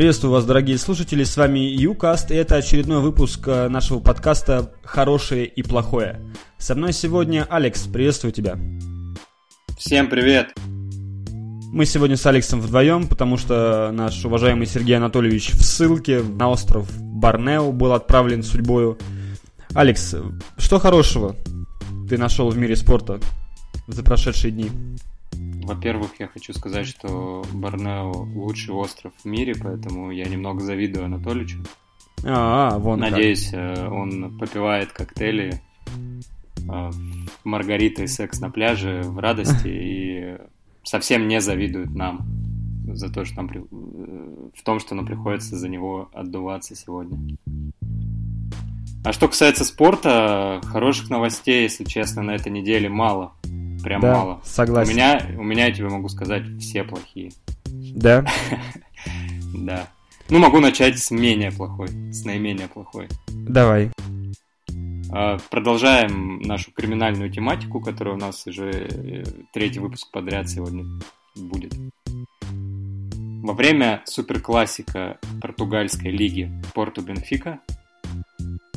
Приветствую 0.00 0.32
вас, 0.32 0.46
дорогие 0.46 0.78
слушатели, 0.78 1.24
с 1.24 1.36
вами 1.36 1.58
Юкаст, 1.58 2.30
и 2.30 2.34
это 2.34 2.56
очередной 2.56 3.02
выпуск 3.02 3.46
э, 3.46 3.68
нашего 3.68 4.00
подкаста 4.00 4.72
«Хорошее 4.82 5.44
и 5.44 5.62
плохое». 5.62 6.22
Со 6.56 6.74
мной 6.74 6.94
сегодня 6.94 7.46
Алекс, 7.50 7.82
приветствую 7.82 8.32
тебя. 8.32 8.58
Всем 9.76 10.08
привет! 10.08 10.54
Мы 11.70 11.84
сегодня 11.84 12.16
с 12.16 12.24
Алексом 12.24 12.62
вдвоем, 12.62 13.08
потому 13.08 13.36
что 13.36 13.90
наш 13.92 14.24
уважаемый 14.24 14.66
Сергей 14.66 14.96
Анатольевич 14.96 15.50
в 15.50 15.62
ссылке 15.62 16.22
на 16.22 16.48
остров 16.48 16.88
Барнео 16.98 17.70
был 17.70 17.92
отправлен 17.92 18.42
судьбою. 18.42 18.96
Алекс, 19.74 20.14
что 20.56 20.78
хорошего 20.78 21.36
ты 22.08 22.16
нашел 22.16 22.48
в 22.48 22.56
мире 22.56 22.74
спорта 22.74 23.20
за 23.86 24.02
прошедшие 24.02 24.50
дни? 24.50 24.70
Во-первых, 25.70 26.18
я 26.18 26.26
хочу 26.26 26.52
сказать, 26.52 26.84
что 26.84 27.44
Борнео 27.52 28.10
лучший 28.34 28.74
остров 28.74 29.12
в 29.22 29.24
мире, 29.24 29.54
поэтому 29.54 30.10
я 30.10 30.24
немного 30.24 30.60
завидую 30.62 31.04
Анатоличу. 31.04 31.58
А, 32.24 32.76
вон 32.76 32.98
Надеюсь, 32.98 33.50
как. 33.50 33.78
Э, 33.78 33.88
он 33.88 34.36
попивает 34.36 34.90
коктейли 34.90 35.62
э, 36.68 36.90
Маргарита 37.44 38.02
и 38.02 38.08
секс 38.08 38.40
на 38.40 38.50
пляже 38.50 39.02
в 39.04 39.20
радости 39.20 39.68
и 39.68 40.38
совсем 40.82 41.28
не 41.28 41.40
завидует 41.40 41.94
нам 41.94 42.26
за 42.92 43.08
то, 43.08 43.24
что 43.24 43.36
нам 43.36 43.46
при... 43.46 43.60
Э, 43.60 44.48
в 44.52 44.64
том, 44.64 44.80
что 44.80 44.96
нам 44.96 45.06
приходится 45.06 45.56
за 45.56 45.68
него 45.68 46.10
отдуваться 46.12 46.74
сегодня. 46.74 47.16
А 49.04 49.12
что 49.12 49.28
касается 49.28 49.64
спорта, 49.64 50.60
хороших 50.64 51.10
новостей, 51.10 51.62
если 51.62 51.84
честно, 51.84 52.22
на 52.22 52.32
этой 52.32 52.50
неделе 52.50 52.88
мало. 52.88 53.34
Прям 53.82 54.00
да, 54.00 54.14
мало. 54.14 54.40
Согласен. 54.44 54.90
У 54.90 54.94
меня, 54.94 55.26
у 55.38 55.42
меня, 55.42 55.66
я 55.66 55.72
тебе 55.72 55.88
могу 55.88 56.08
сказать, 56.08 56.44
все 56.60 56.84
плохие. 56.84 57.32
Да? 57.94 58.24
Да. 59.52 59.88
Ну, 60.28 60.38
могу 60.38 60.60
начать 60.60 60.98
с 60.98 61.10
менее 61.10 61.50
плохой, 61.50 61.88
с 62.12 62.24
наименее 62.24 62.68
плохой. 62.68 63.08
Давай. 63.28 63.90
А, 65.12 65.38
продолжаем 65.50 66.40
нашу 66.40 66.70
криминальную 66.70 67.30
тематику, 67.30 67.80
которая 67.80 68.14
у 68.14 68.18
нас 68.18 68.46
уже 68.46 68.70
э, 68.70 69.24
третий 69.52 69.80
выпуск 69.80 70.10
подряд 70.12 70.48
сегодня 70.48 70.84
будет. 71.34 71.74
Во 73.42 73.54
время 73.54 74.02
суперклассика 74.04 75.18
португальской 75.40 76.12
лиги 76.12 76.52
Порту 76.74 77.02
Бенфика 77.02 77.60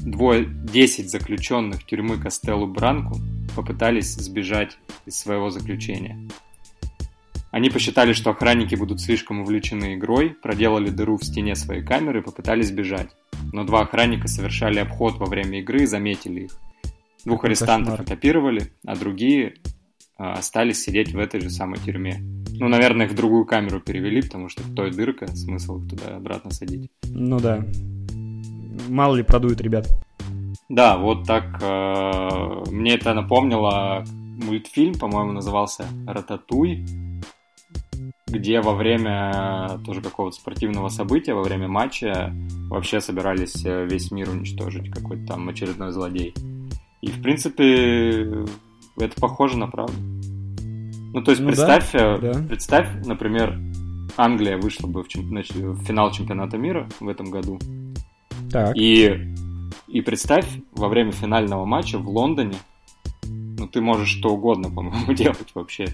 двое 0.03 0.45
10 0.45 1.09
заключенных 1.09 1.85
тюрьмы 1.85 2.17
Кастеллу 2.17 2.67
Бранку 2.67 3.19
попытались 3.55 4.13
сбежать 4.15 4.77
из 5.05 5.17
своего 5.17 5.49
заключения. 5.49 6.19
Они 7.51 7.69
посчитали, 7.69 8.13
что 8.13 8.31
охранники 8.31 8.73
будут 8.73 8.99
слишком 8.99 9.41
увлечены 9.41 9.93
игрой, 9.93 10.31
проделали 10.31 10.89
дыру 10.89 11.17
в 11.17 11.23
стене 11.23 11.55
своей 11.55 11.83
камеры 11.83 12.19
и 12.19 12.23
попытались 12.23 12.71
бежать. 12.71 13.09
Но 13.51 13.63
два 13.63 13.81
охранника 13.81 14.27
совершали 14.27 14.79
обход 14.79 15.17
во 15.17 15.27
время 15.27 15.59
игры 15.59 15.83
и 15.83 15.85
заметили 15.85 16.45
их. 16.45 16.51
Двух 17.25 17.45
арестантов 17.45 17.99
оккупировали, 17.99 18.71
а 18.85 18.95
другие 18.95 19.53
а, 20.17 20.33
остались 20.33 20.81
сидеть 20.83 21.13
в 21.13 21.19
этой 21.19 21.41
же 21.41 21.49
самой 21.49 21.79
тюрьме. 21.79 22.23
Ну, 22.53 22.67
наверное, 22.67 23.05
их 23.05 23.11
в 23.11 23.15
другую 23.15 23.45
камеру 23.45 23.79
перевели, 23.79 24.21
потому 24.21 24.49
что 24.49 24.63
в 24.63 24.73
той 24.73 24.91
дырка, 24.91 25.27
смысл 25.27 25.79
их 25.79 25.89
туда 25.89 26.15
обратно 26.15 26.51
садить. 26.51 26.89
Ну 27.03 27.39
да. 27.39 27.65
Мало 28.89 29.15
ли 29.15 29.23
продуют 29.23 29.61
ребят. 29.61 29.87
Да, 30.69 30.97
вот 30.97 31.25
так 31.25 31.61
э, 31.61 32.63
мне 32.71 32.95
это 32.95 33.13
напомнило 33.13 34.03
мультфильм, 34.07 34.95
по-моему, 34.95 35.33
назывался 35.33 35.85
«Рататуй», 36.07 36.85
где 38.27 38.61
во 38.61 38.73
время 38.73 39.79
тоже 39.85 40.01
какого-то 40.01 40.35
спортивного 40.35 40.89
события, 40.89 41.33
во 41.33 41.43
время 41.43 41.67
матча 41.67 42.33
вообще 42.69 42.99
собирались 42.99 43.63
э, 43.65 43.85
весь 43.85 44.09
мир 44.11 44.29
уничтожить, 44.29 44.89
какой-то 44.89 45.27
там 45.27 45.47
очередной 45.49 45.91
злодей. 45.91 46.33
И, 47.01 47.07
в 47.07 47.21
принципе, 47.21 48.45
это 48.97 49.21
похоже 49.21 49.57
на 49.57 49.67
правду. 49.67 49.93
Ну, 51.13 51.21
то 51.21 51.31
есть, 51.31 51.43
ну, 51.43 51.49
представь, 51.49 51.91
да, 51.91 52.15
э, 52.15 52.19
да. 52.19 52.43
представь, 52.47 53.05
например, 53.05 53.59
Англия 54.17 54.57
вышла 54.57 54.87
бы 54.87 55.03
в, 55.03 55.07
чемп... 55.07 55.27
в 55.27 55.83
финал 55.83 56.11
чемпионата 56.11 56.57
мира 56.57 56.89
в 56.99 57.07
этом 57.07 57.29
году. 57.29 57.59
Так. 58.53 58.77
И 58.77 59.33
и 59.87 60.01
представь, 60.01 60.45
во 60.71 60.87
время 60.87 61.11
финального 61.11 61.65
матча 61.65 61.99
в 61.99 62.09
Лондоне, 62.09 62.55
ну 63.23 63.67
ты 63.67 63.79
можешь 63.81 64.09
что 64.09 64.29
угодно, 64.29 64.69
по-моему, 64.69 65.13
делать 65.15 65.53
вообще. 65.53 65.87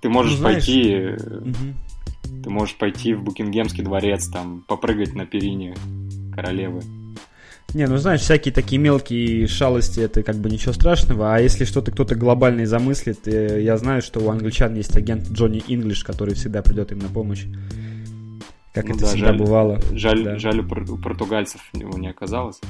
Ты 0.00 0.08
можешь 0.08 0.38
ну, 0.38 0.44
пойти, 0.44 1.14
угу. 1.16 2.42
ты 2.44 2.50
можешь 2.50 2.76
пойти 2.76 3.14
в 3.14 3.22
Букингемский 3.22 3.84
дворец, 3.84 4.28
там, 4.28 4.64
попрыгать 4.68 5.14
на 5.14 5.26
перине 5.26 5.74
королевы. 6.34 6.82
Не, 7.74 7.86
ну 7.86 7.96
знаешь, 7.96 8.20
всякие 8.20 8.52
такие 8.52 8.78
мелкие 8.78 9.46
шалости, 9.46 10.00
это 10.00 10.22
как 10.22 10.36
бы 10.36 10.50
ничего 10.50 10.74
страшного, 10.74 11.34
а 11.34 11.40
если 11.40 11.64
что-то 11.64 11.90
кто-то 11.90 12.16
глобальный 12.16 12.66
замыслит, 12.66 13.26
э, 13.26 13.62
я 13.62 13.78
знаю, 13.78 14.02
что 14.02 14.20
у 14.20 14.28
англичан 14.28 14.74
есть 14.74 14.94
агент 14.94 15.30
Джонни 15.30 15.62
Инглиш, 15.66 16.04
который 16.04 16.34
всегда 16.34 16.60
придет 16.60 16.92
им 16.92 16.98
на 16.98 17.08
помощь. 17.08 17.46
Как 18.72 18.86
ну 18.86 18.94
это 18.94 19.00
да, 19.00 19.06
всегда 19.08 19.26
жаль, 19.28 19.38
бывало. 19.38 19.80
Жаль, 19.92 20.24
да. 20.24 20.38
жаль, 20.38 20.60
у 20.60 20.96
португальцев 20.98 21.60
его 21.74 21.98
не 21.98 22.08
оказалось. 22.08 22.60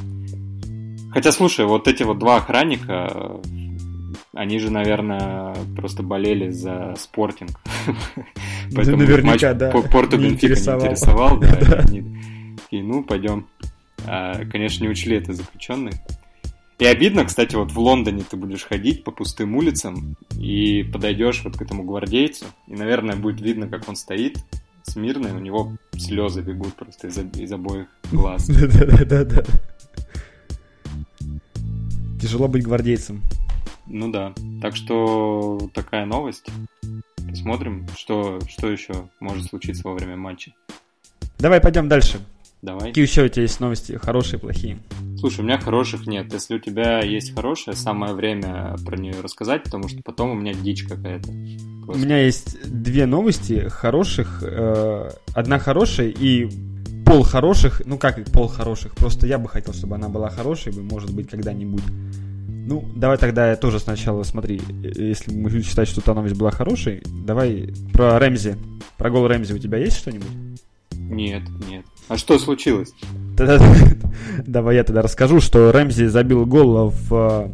Хотя, 1.13 1.31
слушай, 1.31 1.65
вот 1.65 1.87
эти 1.87 2.03
вот 2.03 2.19
два 2.19 2.37
охранника, 2.37 3.41
они 4.35 4.59
же, 4.59 4.71
наверное, 4.71 5.55
просто 5.77 6.03
болели 6.03 6.51
за 6.51 6.95
спортинг. 6.99 7.61
Поэтому 8.75 8.97
Наверняка, 8.97 9.55
да. 9.55 9.71
Порту 9.71 10.19
Бенфика 10.19 10.55
не 10.55 10.61
интересовал. 10.61 11.39
Да, 11.39 11.85
и 12.71 12.83
ну, 12.83 13.05
пойдем. 13.05 13.47
А, 14.05 14.45
конечно, 14.47 14.83
не 14.83 14.91
учли 14.91 15.17
это 15.17 15.34
заключенные. 15.34 15.95
И 16.79 16.84
обидно, 16.84 17.25
кстати, 17.25 17.55
вот 17.55 17.71
в 17.71 17.79
Лондоне 17.79 18.25
ты 18.29 18.37
будешь 18.37 18.65
ходить 18.65 19.05
по 19.05 19.13
пустым 19.13 19.55
улицам 19.55 20.17
и 20.37 20.83
подойдешь 20.83 21.43
вот 21.45 21.57
к 21.57 21.63
этому 21.63 21.84
гвардейцу, 21.84 22.47
и, 22.67 22.75
наверное, 22.75 23.15
будет 23.15 23.41
видно, 23.41 23.69
как 23.69 23.89
он 23.89 23.95
стоит 23.95 24.39
смирно, 24.82 25.34
у 25.34 25.38
него 25.38 25.76
слезы 25.97 26.43
бегут 26.43 26.75
просто 26.75 27.09
из, 27.09 27.19
из 27.19 27.53
обоих 27.53 27.87
глаз. 28.10 28.47
Да-да-да. 28.48 29.44
Тяжело 32.20 32.48
быть 32.48 32.65
гвардейцем. 32.65 33.22
Ну 33.87 34.10
да. 34.10 34.32
Так 34.60 34.76
что 34.76 35.59
такая 35.75 36.06
новость. 36.06 36.47
Посмотрим, 37.28 37.87
что, 37.97 38.38
что 38.48 38.71
еще 38.71 39.09
может 39.21 39.47
случиться 39.47 39.82
во 39.88 39.94
время 39.94 40.16
матча. 40.16 40.53
Давай 41.38 41.60
пойдем 41.60 41.88
дальше. 41.88 42.21
Давай. 42.62 42.89
Какие 42.89 43.05
еще 43.05 43.25
у 43.25 43.28
тебя 43.28 43.43
есть 43.43 43.59
новости, 43.59 43.99
хорошие, 44.00 44.39
плохие? 44.39 44.78
Слушай, 45.19 45.41
у 45.41 45.43
меня 45.45 45.59
хороших 45.59 46.06
нет. 46.06 46.33
Если 46.33 46.55
у 46.55 46.59
тебя 46.61 47.00
есть 47.00 47.34
хорошая, 47.34 47.75
самое 47.75 48.15
время 48.15 48.77
про 48.87 48.97
нее 48.97 49.15
рассказать, 49.21 49.65
потому 49.65 49.89
что 49.89 50.00
потом 50.05 50.31
у 50.31 50.34
меня 50.34 50.55
дичь 50.55 50.84
какая-то. 50.84 51.28
Просто. 51.84 52.03
У 52.03 52.05
меня 52.05 52.25
есть 52.25 52.56
две 52.62 53.06
новости 53.06 53.69
хороших. 53.69 54.45
Э, 54.47 55.11
одна 55.34 55.59
хорошая 55.59 56.09
и 56.09 56.49
пол 57.05 57.25
хороших, 57.25 57.83
ну 57.84 57.99
как 57.99 58.25
пол 58.31 58.47
хороших, 58.47 58.95
просто 58.95 59.27
я 59.27 59.39
бы 59.39 59.49
хотел, 59.49 59.75
чтобы 59.75 59.97
она 59.97 60.09
была 60.09 60.31
хорошей, 60.31 60.72
может 60.72 61.12
быть, 61.12 61.28
когда-нибудь. 61.28 61.83
Ну, 62.49 62.89
давай 62.95 63.19
тогда 63.19 63.51
я 63.51 63.56
тоже 63.56 63.81
сначала, 63.81 64.22
смотри, 64.22 64.61
если 64.83 65.34
мы 65.34 65.51
считать, 65.62 65.89
что 65.89 66.01
та 66.01 66.15
новость 66.15 66.37
была 66.37 66.53
хорошей, 66.53 67.03
давай 67.06 67.75
про 67.93 68.21
Рэмзи. 68.21 68.56
Про 68.99 69.11
гол 69.11 69.27
Рэмзи 69.27 69.53
у 69.53 69.59
тебя 69.59 69.78
есть 69.78 69.97
что-нибудь? 69.97 70.31
Нет, 70.93 71.43
нет. 71.69 71.84
А 72.12 72.19
что 72.19 72.39
случилось? 72.39 72.93
Давай 74.47 74.77
я 74.77 74.84
тогда 74.84 75.00
расскажу, 75.00 75.41
что 75.41 75.73
Рэмзи 75.73 76.09
забил 76.09 76.45
гол 76.45 76.91
в 76.91 77.11
э, 77.11 77.49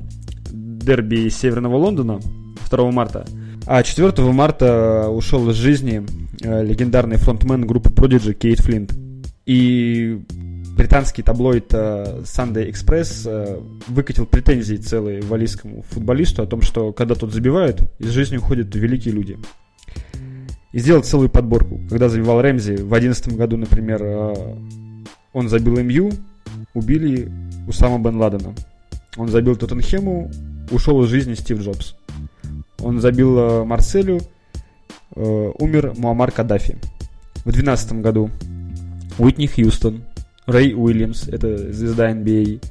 дерби 0.51 1.29
Северного 1.29 1.77
Лондона 1.77 2.19
2 2.69 2.91
марта. 2.91 3.25
А 3.67 3.85
4 3.85 4.13
марта 4.33 5.11
ушел 5.11 5.49
из 5.49 5.55
жизни 5.55 6.05
э, 6.41 6.65
легендарный 6.65 7.19
фронтмен 7.19 7.69
группы 7.69 7.91
Prodigy 7.91 8.35
Кейт 8.35 8.59
Флинт. 8.59 8.95
И 9.47 10.21
британский 10.77 11.23
таблоид 11.23 11.73
uh, 11.73 12.25
Sunday 12.25 12.69
Express 12.69 13.63
выкатил 13.87 14.27
претензии 14.27 14.75
целые 14.75 15.23
валийскому 15.23 15.85
футболисту 15.89 16.43
о 16.43 16.47
том, 16.47 16.63
что 16.63 16.93
когда 16.93 17.15
тот 17.15 17.33
забивает, 17.33 17.81
из 18.01 18.11
жизни 18.11 18.39
уходят 18.39 18.75
великие 18.75 19.15
люди. 19.15 19.39
И 20.73 20.79
сделал 20.79 21.03
целую 21.03 21.31
подборку. 21.31 21.81
Когда 21.89 22.09
забивал 22.09 22.43
Рэмзи, 22.43 22.73
в 22.73 22.89
2011 22.89 23.37
году, 23.37 23.57
например, 23.57 24.03
uh, 24.03 24.59
он 25.33 25.49
забил 25.49 25.81
МЮ, 25.83 26.11
убили 26.75 27.31
Усама 27.67 27.99
Бен 27.99 28.17
Ладена. 28.17 28.55
Он 29.17 29.29
забил 29.29 29.57
Тоттенхему, 29.57 30.31
ушел 30.71 31.03
из 31.05 31.09
жизни 31.09 31.35
Стив 31.35 31.61
Джобс. 31.61 31.97
Он 32.81 33.01
забил 33.01 33.65
Марселю, 33.65 34.21
умер 35.15 35.95
Муаммар 35.97 36.31
Каддафи. 36.31 36.79
В 37.39 37.51
2012 37.51 37.93
году 37.95 38.31
Уитни 39.19 39.47
Хьюстон, 39.47 40.05
Рэй 40.47 40.75
Уильямс, 40.75 41.29
это 41.29 41.73
звезда 41.73 42.13
NBA, 42.13 42.63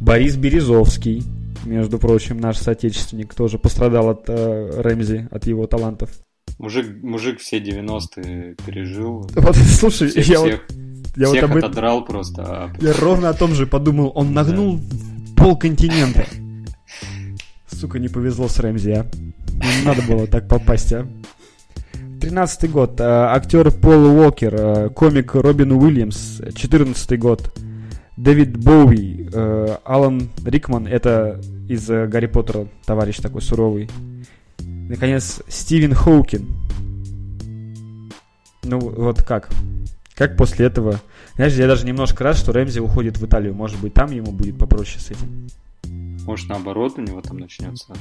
Борис 0.00 0.36
Березовский, 0.36 1.22
между 1.64 1.98
прочим, 1.98 2.38
наш 2.38 2.56
соотечественник, 2.56 3.34
тоже 3.34 3.58
пострадал 3.58 4.08
от 4.08 4.24
э, 4.28 4.80
Рэмзи, 4.80 5.28
от 5.30 5.46
его 5.46 5.66
талантов. 5.66 6.10
Мужик, 6.60 7.02
мужик 7.02 7.40
все 7.40 7.58
90-е 7.58 8.54
пережил. 8.66 9.26
Вот, 9.34 9.56
слушай, 9.56 10.08
всех, 10.08 10.28
я 10.28 10.36
всех. 10.36 10.60
вот 10.68 11.16
Я 11.16 11.26
Всех 11.28 11.48
вот 11.48 11.50
об... 11.52 11.56
отодрал 11.56 12.04
просто. 12.04 12.42
А 12.44 12.72
я 12.82 12.92
ровно 12.92 13.30
о 13.30 13.32
том 13.32 13.54
же 13.54 13.66
подумал. 13.66 14.12
Он 14.14 14.34
нагнул 14.34 14.78
да. 14.78 15.42
пол 15.42 15.56
континента. 15.56 16.26
Сука, 17.66 17.98
не 17.98 18.08
повезло 18.08 18.46
с 18.46 18.58
Рэмзи, 18.58 18.90
а. 18.90 19.06
Не 19.48 19.86
надо 19.86 20.02
было 20.02 20.26
так 20.26 20.48
попасть, 20.48 20.92
а. 20.92 21.08
Тринадцатый 22.20 22.68
год. 22.68 23.00
А, 23.00 23.34
актер 23.34 23.70
Пол 23.70 24.18
Уокер. 24.18 24.54
А, 24.58 24.88
комик 24.90 25.34
Робин 25.34 25.72
Уильямс. 25.72 26.42
Четырнадцатый 26.54 27.16
год. 27.16 27.58
Дэвид 28.18 28.58
Боуи. 28.58 29.30
Алан 29.86 30.28
Рикман. 30.44 30.86
Это 30.86 31.40
из 31.70 31.86
Гарри 31.86 32.26
Поттера. 32.26 32.68
Товарищ 32.84 33.16
такой 33.16 33.40
суровый. 33.40 33.88
Наконец, 34.90 35.40
Стивен 35.46 35.94
Хоукин. 35.94 36.48
Ну, 38.64 38.80
вот 38.80 39.22
как? 39.22 39.48
Как 40.16 40.36
после 40.36 40.66
этого? 40.66 41.00
Знаешь, 41.36 41.52
я 41.52 41.68
даже 41.68 41.86
немножко 41.86 42.24
рад, 42.24 42.36
что 42.36 42.52
Рэмзи 42.52 42.80
уходит 42.80 43.16
в 43.16 43.24
Италию. 43.24 43.54
Может 43.54 43.80
быть, 43.80 43.94
там 43.94 44.10
ему 44.10 44.32
будет 44.32 44.58
попроще 44.58 44.98
с 44.98 45.12
этим. 45.12 45.46
Может, 46.26 46.48
наоборот, 46.48 46.94
у 46.98 47.02
него 47.02 47.20
там 47.20 47.38
начнется 47.38 47.94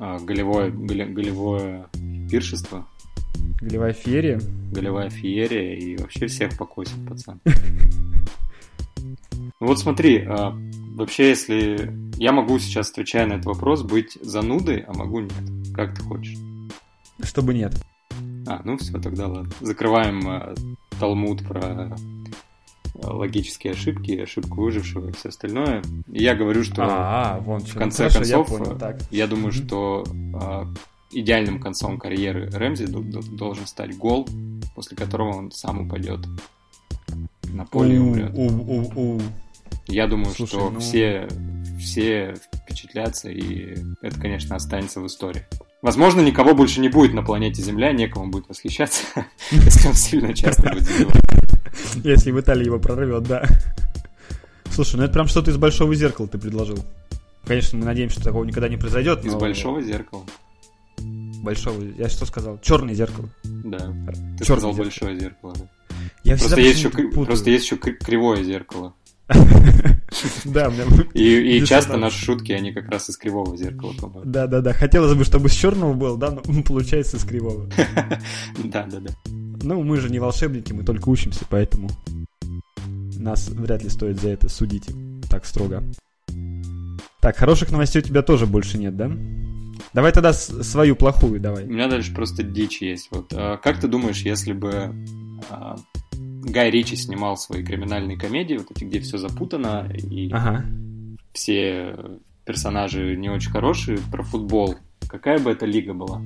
а, 0.00 0.18
голевое, 0.18 0.72
голе, 0.72 1.06
голевое 1.06 1.86
пиршество. 2.28 2.88
Голевая 3.60 3.92
феерия? 3.92 4.40
Голевая 4.72 5.08
феерия, 5.08 5.76
и 5.76 5.96
вообще 5.98 6.26
всех 6.26 6.58
покосит 6.58 6.96
пацан. 7.08 7.40
Ну 7.44 7.54
вот 9.60 9.78
смотри, 9.78 10.24
а, 10.26 10.52
вообще, 10.98 11.28
если 11.30 11.92
я 12.16 12.32
могу 12.32 12.58
сейчас, 12.58 12.90
отвечая 12.90 13.26
на 13.26 13.34
этот 13.34 13.46
вопрос, 13.46 13.82
быть 13.82 14.18
занудой, 14.20 14.80
а 14.80 14.92
могу 14.92 15.20
нет. 15.20 15.32
Как 15.74 15.94
ты 15.94 16.02
хочешь? 16.02 16.36
Чтобы 17.22 17.54
нет. 17.54 17.74
А, 18.46 18.60
ну 18.64 18.76
все, 18.76 18.98
тогда 18.98 19.28
ладно. 19.28 19.50
Закрываем 19.60 20.28
э, 20.28 20.54
талмуд 20.98 21.46
про 21.46 21.96
логические 22.94 23.74
ошибки, 23.74 24.12
ошибку 24.12 24.62
выжившего 24.62 25.08
и 25.08 25.12
все 25.12 25.28
остальное. 25.28 25.82
И 26.10 26.22
я 26.22 26.34
говорю, 26.34 26.64
что 26.64 26.82
а, 26.84 27.38
вон, 27.40 27.60
в 27.60 27.74
конце 27.74 28.08
хорошо, 28.08 28.18
концов, 28.18 28.50
я, 28.50 28.58
понял, 28.58 28.78
так. 28.78 29.00
я 29.10 29.26
думаю, 29.26 29.52
mm-hmm. 29.52 29.66
что 29.66 30.04
э, 30.04 30.74
идеальным 31.12 31.60
концом 31.60 31.98
карьеры 31.98 32.50
Рэмзи 32.50 32.86
должен 32.86 33.66
стать 33.66 33.96
гол, 33.96 34.28
после 34.74 34.96
которого 34.96 35.36
он 35.36 35.52
сам 35.52 35.86
упадет 35.86 36.20
на 37.44 37.64
поле 37.66 37.96
и 37.96 37.98
умрет. 37.98 38.34
Я 39.88 40.06
думаю, 40.06 40.34
Слушай, 40.34 40.50
что 40.50 40.70
ну... 40.70 40.80
все, 40.80 41.28
все 41.78 42.34
впечатлятся, 42.62 43.30
и 43.30 43.76
это, 44.02 44.20
конечно, 44.20 44.54
останется 44.54 45.00
в 45.00 45.06
истории. 45.06 45.44
Возможно, 45.80 46.20
никого 46.20 46.54
больше 46.54 46.80
не 46.80 46.88
будет 46.88 47.14
на 47.14 47.22
планете 47.22 47.62
Земля, 47.62 47.92
некому 47.92 48.30
будет 48.30 48.48
восхищаться, 48.48 49.04
если 49.50 49.88
он 49.88 49.94
сильно 49.94 50.34
часто 50.34 50.70
будет. 50.70 50.88
Если 52.04 52.32
в 52.32 52.40
Италии 52.40 52.66
его 52.66 52.78
прорвет, 52.78 53.22
да. 53.24 53.46
Слушай, 54.70 54.96
ну 54.96 55.04
это 55.04 55.14
прям 55.14 55.26
что-то 55.26 55.50
из 55.50 55.56
большого 55.56 55.94
зеркала 55.94 56.28
ты 56.28 56.38
предложил. 56.38 56.78
Конечно, 57.46 57.78
мы 57.78 57.86
надеемся, 57.86 58.16
что 58.16 58.24
такого 58.24 58.44
никогда 58.44 58.68
не 58.68 58.76
произойдет. 58.76 59.24
Из 59.24 59.34
большого 59.34 59.80
зеркала. 59.80 60.24
Большого. 61.42 61.82
Я 61.96 62.08
что 62.08 62.26
сказал? 62.26 62.58
Черное 62.60 62.94
зеркало. 62.94 63.28
Да. 63.44 63.94
Ты 64.36 64.44
сказал 64.44 64.72
зеркало. 64.72 64.84
большое 64.84 65.18
зеркало, 65.18 65.54
да. 65.54 65.68
Я 66.24 66.36
просто, 66.36 66.60
есть 66.60 66.78
еще, 66.78 66.90
просто 66.90 67.50
есть 67.50 67.64
еще 67.64 67.76
кривое 67.76 68.42
зеркало. 68.42 68.94
Да. 70.44 70.72
И, 71.14 71.58
и 71.58 71.66
часто 71.66 71.96
наши 71.96 72.24
шутки, 72.24 72.52
они 72.52 72.72
как 72.72 72.88
раз 72.88 73.10
из 73.10 73.16
кривого 73.16 73.56
зеркала, 73.56 73.92
по-моему. 73.92 74.30
Да, 74.30 74.46
да, 74.46 74.60
да. 74.60 74.72
Хотелось 74.72 75.14
бы, 75.14 75.24
чтобы 75.24 75.48
с 75.48 75.52
черного 75.52 75.92
был, 75.92 76.16
да, 76.16 76.30
но 76.30 76.62
получается 76.66 77.18
с 77.18 77.24
кривого. 77.24 77.68
Да, 78.64 78.86
да, 78.90 79.00
да. 79.00 79.10
Ну, 79.62 79.82
мы 79.82 79.98
же 79.98 80.10
не 80.10 80.18
волшебники, 80.18 80.72
мы 80.72 80.84
только 80.84 81.08
учимся, 81.08 81.44
поэтому 81.48 81.90
нас 83.16 83.48
вряд 83.48 83.82
ли 83.82 83.90
стоит 83.90 84.20
за 84.20 84.30
это 84.30 84.48
судить 84.48 84.88
так 85.28 85.44
строго. 85.44 85.82
Так, 87.20 87.36
хороших 87.36 87.70
новостей 87.70 88.00
у 88.00 88.04
тебя 88.04 88.22
тоже 88.22 88.46
больше 88.46 88.78
нет, 88.78 88.96
да? 88.96 89.10
Давай 89.92 90.12
тогда 90.12 90.32
свою 90.32 90.96
плохую 90.96 91.40
давай. 91.40 91.64
У 91.64 91.68
меня 91.70 91.88
дальше 91.88 92.14
просто 92.14 92.42
дичь 92.42 92.80
есть. 92.80 93.08
Вот, 93.10 93.32
а, 93.34 93.56
как 93.56 93.80
ты 93.80 93.88
думаешь, 93.88 94.22
если 94.22 94.52
бы 94.52 94.94
а, 95.50 95.76
Гай 96.42 96.70
Ричи 96.70 96.96
снимал 96.96 97.36
свои 97.36 97.62
криминальные 97.64 98.16
комедии, 98.16 98.56
вот 98.56 98.70
эти, 98.70 98.84
где 98.84 99.00
все 99.00 99.18
запутано, 99.18 99.90
и 99.92 100.30
ага. 100.32 100.64
все 101.32 101.94
персонажи 102.44 103.16
не 103.16 103.28
очень 103.28 103.50
хорошие, 103.50 103.98
про 104.10 104.22
футбол. 104.22 104.76
Какая 105.08 105.38
бы 105.38 105.50
это 105.50 105.66
лига 105.66 105.94
была? 105.94 106.22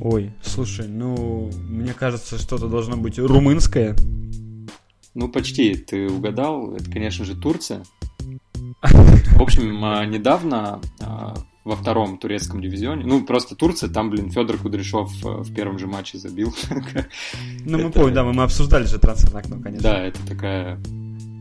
Ой, 0.00 0.32
слушай, 0.42 0.86
ну, 0.86 1.50
мне 1.68 1.94
кажется, 1.94 2.38
что-то 2.38 2.68
должно 2.68 2.96
быть 2.96 3.18
румынское. 3.18 3.96
Ну, 5.14 5.28
почти, 5.28 5.74
ты 5.74 6.08
угадал. 6.10 6.74
Это, 6.74 6.90
конечно 6.90 7.24
же, 7.24 7.34
Турция. 7.34 7.82
В 8.82 9.42
общем, 9.42 9.82
а, 9.82 10.04
недавно 10.04 10.80
а, 11.00 11.34
во 11.66 11.74
втором 11.74 12.16
турецком 12.16 12.62
дивизионе. 12.62 13.04
Ну, 13.04 13.24
просто 13.24 13.56
Турция, 13.56 13.90
там, 13.90 14.08
блин, 14.08 14.30
Федор 14.30 14.56
Кудряшов 14.56 15.12
э, 15.24 15.28
в 15.42 15.52
первом 15.52 15.78
же 15.80 15.88
матче 15.88 16.16
забил. 16.16 16.54
Ну, 17.64 17.78
мы 17.78 17.90
помним, 17.90 18.14
да, 18.14 18.22
мы 18.22 18.44
обсуждали 18.44 18.84
же 18.84 18.98
трансферное 18.98 19.40
окно, 19.40 19.58
конечно. 19.60 19.82
Да, 19.82 20.00
это 20.04 20.24
такая 20.26 20.78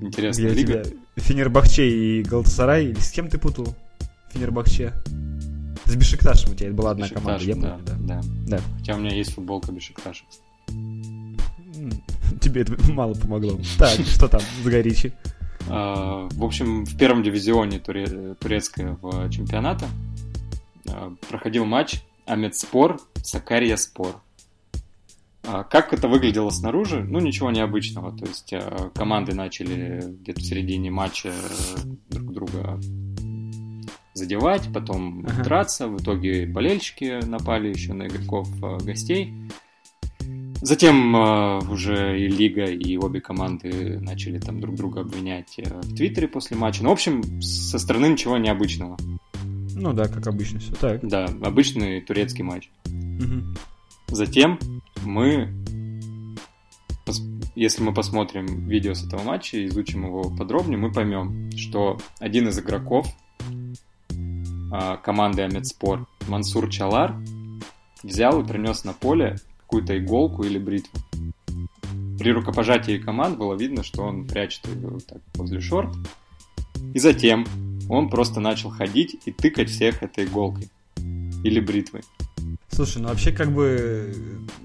интересная 0.02 0.52
лига. 0.52 0.84
Фенербахче 1.16 1.88
и 1.88 2.24
Галтасарай, 2.24 2.86
или 2.86 3.00
с 3.00 3.12
кем 3.12 3.30
ты 3.30 3.38
путал? 3.38 3.76
Фенербахче. 4.34 4.94
С 5.86 5.96
Бешикташем 5.96 6.54
у 6.54 6.56
тебя 6.56 6.72
была 6.72 6.92
одна 6.92 7.08
команда, 7.08 7.44
я 7.44 7.54
помню, 7.54 7.80
да. 7.86 8.22
Да. 8.48 8.60
Хотя 8.80 8.96
у 8.96 9.00
меня 9.00 9.16
есть 9.16 9.34
футболка 9.34 9.72
Бешикташа. 9.72 10.26
Тебе 12.42 12.62
это 12.62 12.92
мало 12.92 13.14
помогло. 13.14 13.60
Так, 13.78 13.92
что 13.92 14.28
там 14.28 14.42
с 14.42 14.68
Горичи? 14.68 15.14
А, 15.70 16.28
в 16.32 16.44
общем, 16.44 16.86
в 16.86 16.98
первом 16.98 17.22
дивизионе 17.22 17.80
турецкого 17.80 19.30
чемпионата 19.32 19.86
проходил 21.30 21.66
матч 21.66 22.02
Амедспор 22.26 23.00
Сакария 23.24 23.76
Спор. 23.78 24.22
А, 25.44 25.64
как 25.64 25.94
это 25.94 26.08
выглядело 26.08 26.50
снаружи? 26.50 27.04
Ну, 27.04 27.20
ничего 27.20 27.52
необычного. 27.52 28.18
То 28.18 28.26
есть 28.26 28.54
команды 28.96 29.36
начали 29.36 30.02
где-то 30.22 30.40
в 30.40 30.44
середине 30.44 30.90
матча 30.90 31.32
друг 32.10 32.34
друга 32.34 32.80
задевать, 34.14 34.70
потом 34.74 35.26
ага. 35.28 35.44
драться. 35.44 35.88
В 35.88 36.02
итоге 36.02 36.48
болельщики 36.48 37.24
напали 37.26 37.68
еще 37.68 37.94
на 37.94 38.08
игроков 38.08 38.50
гостей. 38.84 39.34
Затем 40.66 41.16
э, 41.16 41.60
уже 41.70 42.20
и 42.20 42.28
Лига, 42.28 42.66
и 42.66 42.98
обе 42.98 43.22
команды 43.22 44.00
начали 44.00 44.40
там 44.40 44.60
друг 44.60 44.76
друга 44.76 45.02
обвинять 45.02 45.60
э, 45.60 45.64
в 45.64 45.96
Твиттере 45.96 46.28
после 46.28 46.58
матча. 46.58 46.82
Ну, 46.82 46.90
в 46.90 46.94
общем, 46.94 47.40
со 47.40 47.78
стороны 47.78 48.08
ничего 48.08 48.38
необычного. 48.38 48.98
Ну 49.76 49.94
да, 49.94 50.08
как 50.08 50.26
обычно 50.28 50.60
все 50.60 50.74
так. 50.74 51.06
Да, 51.08 51.26
обычный 51.42 52.02
турецкий 52.02 52.44
матч. 52.44 52.70
Угу. 52.86 54.16
Затем 54.16 54.58
мы, 55.04 55.54
если 57.56 57.84
мы 57.84 57.94
посмотрим 57.94 58.68
видео 58.68 58.94
с 58.94 59.06
этого 59.06 59.24
матча 59.24 59.58
и 59.58 59.66
изучим 59.66 60.06
его 60.06 60.24
подробнее, 60.24 60.78
мы 60.78 60.92
поймем, 60.92 61.52
что 61.58 61.98
один 62.20 62.48
из 62.48 62.58
игроков 62.58 63.08
э, 64.10 64.98
команды 65.04 65.42
Амедспор, 65.42 66.08
Мансур 66.28 66.70
Чалар, 66.70 67.16
взял 68.02 68.42
и 68.42 68.48
принес 68.48 68.86
на 68.86 68.94
поле 68.94 69.36
какую-то 69.62 69.98
иголку 69.98 70.44
или 70.44 70.58
бритву. 70.58 71.00
При 72.18 72.32
рукопожатии 72.32 72.98
команд 72.98 73.38
было 73.38 73.56
видно, 73.56 73.84
что 73.84 74.04
он 74.04 74.26
прячет 74.26 74.66
ее 74.68 75.00
так 75.06 75.22
возле 75.34 75.60
шорт. 75.60 75.94
И 76.94 77.00
затем 77.00 77.46
он 77.90 78.10
просто 78.10 78.40
начал 78.40 78.70
ходить 78.70 79.18
и 79.26 79.32
тыкать 79.32 79.70
всех 79.70 80.04
этой 80.04 80.26
иголкой 80.26 80.70
или 81.44 81.60
бритвой. 81.60 82.02
Слушай, 82.70 83.02
ну 83.02 83.10
вообще 83.10 83.32
как 83.32 83.54
бы 83.54 84.14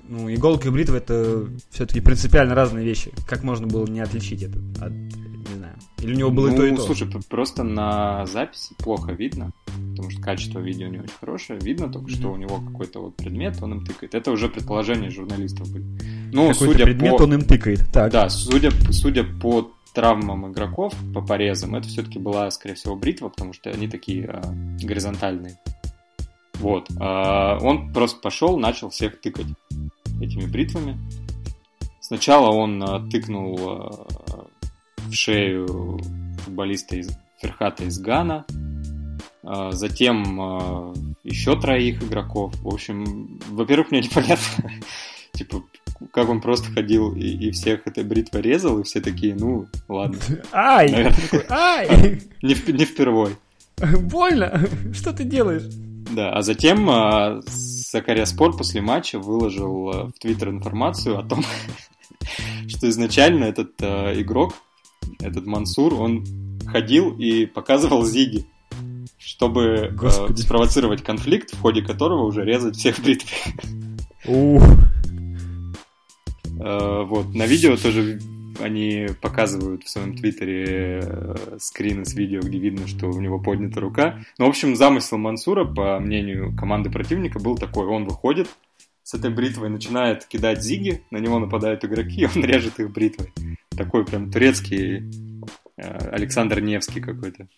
ну, 0.09 0.33
иголка 0.33 0.69
и 0.69 0.71
бритва 0.71 0.97
это 0.97 1.47
все-таки 1.71 2.01
принципиально 2.01 2.55
разные 2.55 2.85
вещи. 2.85 3.13
Как 3.29 3.45
можно 3.45 3.67
было 3.67 3.87
не 3.87 4.01
отличить 4.01 4.43
это 4.43 4.59
от, 4.81 4.93
не 4.93 5.57
знаю. 5.57 5.77
Или 5.99 6.15
у 6.15 6.17
него 6.17 6.31
было 6.31 6.49
ну, 6.49 6.55
и 6.55 6.57
то, 6.57 6.67
и 6.67 6.77
то? 6.77 6.83
слушай, 6.83 7.09
просто 7.29 7.63
на 7.63 8.27
записи 8.27 8.75
плохо 8.79 9.13
видно, 9.13 9.53
потому 9.91 10.11
что 10.11 10.21
качество 10.21 10.59
видео 10.59 10.89
не 10.89 10.99
очень 10.99 11.15
хорошее. 11.21 11.59
Видно 11.63 11.89
только, 11.93 12.11
mm-hmm. 12.11 12.15
что 12.15 12.33
у 12.33 12.37
него 12.37 12.61
какой-то 12.61 13.01
вот 13.01 13.17
предмет, 13.17 13.59
он 13.63 13.75
им 13.75 13.85
тыкает. 13.85 14.15
Это 14.15 14.33
уже 14.33 14.49
предположение 14.49 15.11
журналистов 15.11 15.71
были. 15.71 15.85
Ну, 16.33 16.49
какой 16.49 16.69
судя 16.69 16.85
предмет 16.85 17.19
по... 17.19 17.23
он 17.23 17.35
им 17.35 17.43
тыкает. 17.43 17.87
Так. 17.93 18.11
Да, 18.11 18.29
судя, 18.29 18.71
судя 18.91 19.25
по 19.25 19.71
травмам 19.93 20.51
игроков, 20.51 20.95
по 21.15 21.21
порезам, 21.21 21.75
это 21.75 21.89
все-таки 21.89 22.19
была, 22.19 22.51
скорее 22.51 22.75
всего, 22.75 22.97
бритва, 22.97 23.29
потому 23.29 23.53
что 23.53 23.71
они 23.71 23.89
такие 23.89 24.27
а, 24.27 24.43
горизонтальные. 24.83 25.59
Вот. 26.55 26.89
А, 26.99 27.59
он 27.61 27.93
просто 27.93 28.21
пошел, 28.21 28.59
начал 28.59 28.91
всех 28.91 29.21
тыкать 29.21 29.47
этими 30.21 30.47
бритвами. 30.47 30.99
Сначала 32.01 32.51
он 32.51 32.83
а, 32.83 33.09
тыкнул 33.09 33.59
а, 33.61 34.07
в 34.99 35.13
шею 35.13 35.99
футболиста 36.45 36.97
из 36.97 37.11
Ферхата 37.41 37.85
из 37.85 37.99
Гана, 37.99 38.45
а, 39.43 39.73
затем 39.73 40.41
а, 40.41 40.95
еще 41.25 41.59
троих 41.59 42.03
игроков. 42.03 42.55
В 42.61 42.69
общем, 42.69 43.41
во-первых, 43.49 43.91
мне 43.91 44.01
непонятно, 44.01 44.71
типа, 45.33 45.63
как 46.13 46.29
он 46.29 46.41
просто 46.41 46.71
ходил 46.73 47.15
и, 47.15 47.21
и 47.21 47.51
всех 47.51 47.87
этой 47.87 48.05
бритвой 48.05 48.43
резал, 48.43 48.79
и 48.81 48.85
все 48.85 49.01
такие, 49.01 49.35
ну, 49.35 49.67
ладно. 49.89 50.19
Ай! 50.53 50.91
Наверное. 50.91 51.47
Ай! 51.51 52.23
Не, 52.43 52.55
в- 52.55 52.69
не 52.69 52.85
впервой. 52.85 53.37
Больно! 54.01 54.67
Что 54.95 55.13
ты 55.13 55.25
делаешь? 55.25 55.65
Да, 56.13 56.33
а 56.33 56.43
затем 56.43 56.89
а, 56.91 57.41
Сакария 57.47 58.25
Спорт 58.25 58.57
после 58.59 58.81
матча 58.81 59.19
выложил 59.19 59.91
а, 59.91 60.07
в 60.09 60.13
Твиттер 60.19 60.49
информацию 60.51 61.19
о 61.19 61.23
том, 61.23 61.45
что 62.69 62.89
изначально 62.89 63.45
этот 63.45 63.73
а, 63.83 64.13
игрок, 64.21 64.55
этот 65.21 65.47
Мансур, 65.47 65.95
он 65.95 66.25
ходил 66.67 67.17
и 67.17 67.47
показывал 67.47 68.05
зиги, 68.05 68.47
чтобы 69.19 69.91
Господи. 69.95 70.41
спровоцировать 70.41 71.03
конфликт, 71.05 71.55
в 71.55 71.61
ходе 71.61 71.83
которого 71.83 72.25
уже 72.25 72.45
резать 72.45 72.77
всех 72.77 72.99
бритвой. 73.01 73.39
Ух. 74.27 74.63
Э, 76.61 77.05
Вот, 77.05 77.35
на 77.35 77.47
видео 77.47 77.77
тоже 77.77 78.21
они 78.61 79.09
показывают 79.21 79.85
в 79.85 79.89
своем 79.89 80.17
твиттере 80.17 81.01
э, 81.03 81.57
скрины 81.59 82.05
с 82.05 82.15
видео, 82.15 82.41
где 82.41 82.59
видно, 82.59 82.87
что 82.87 83.09
у 83.09 83.21
него 83.21 83.39
поднята 83.39 83.81
рука. 83.81 84.21
Ну, 84.39 84.47
в 84.47 84.49
общем, 84.49 84.77
замысел 84.77 85.19
Мансура, 85.19 85.65
по 85.65 85.99
мнению 85.99 86.55
команды 86.57 86.91
противника, 86.91 87.39
был 87.39 87.57
такой. 87.57 87.87
Он 87.87 88.05
выходит 88.05 88.49
с 89.03 89.15
этой 89.15 89.31
бритвой, 89.31 89.71
начинает 89.71 90.25
кидать 90.27 90.63
зиги, 90.63 91.03
на 91.11 91.19
него 91.19 91.39
нападают 91.39 91.85
игроки, 91.85 92.23
и 92.23 92.27
он 92.27 92.45
режет 92.45 92.79
их 92.79 92.91
бритвой. 92.91 93.33
Такой 93.71 94.05
прям 94.05 94.31
турецкий 94.31 95.05
э, 95.77 96.11
Александр 96.13 96.61
Невский 96.61 97.01
какой-то. 97.01 97.49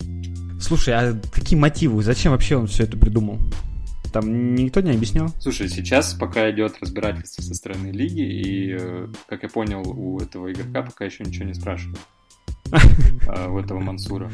Слушай, 0.60 0.94
а 0.94 1.20
какие 1.32 1.58
мотивы? 1.58 2.02
Зачем 2.02 2.32
вообще 2.32 2.56
он 2.56 2.68
все 2.68 2.84
это 2.84 2.96
придумал? 2.96 3.38
Там 4.12 4.54
никто 4.54 4.80
не 4.80 4.90
объяснял? 4.90 5.28
Слушай, 5.40 5.68
сейчас 5.68 6.14
пока 6.14 6.50
идет 6.50 6.76
разбирательство 6.80 7.42
со 7.42 7.54
стороны 7.54 7.88
лиги, 7.88 8.20
и, 8.20 8.76
э, 8.78 9.08
как 9.26 9.42
я 9.42 9.48
понял, 9.48 9.82
у 9.86 10.18
этого 10.18 10.52
игрока 10.52 10.82
пока 10.82 11.04
еще 11.04 11.24
ничего 11.24 11.46
не 11.46 11.54
спрашивают. 11.54 11.98
А, 13.28 13.48
У 13.48 13.58
этого 13.58 13.80
Мансура. 13.80 14.30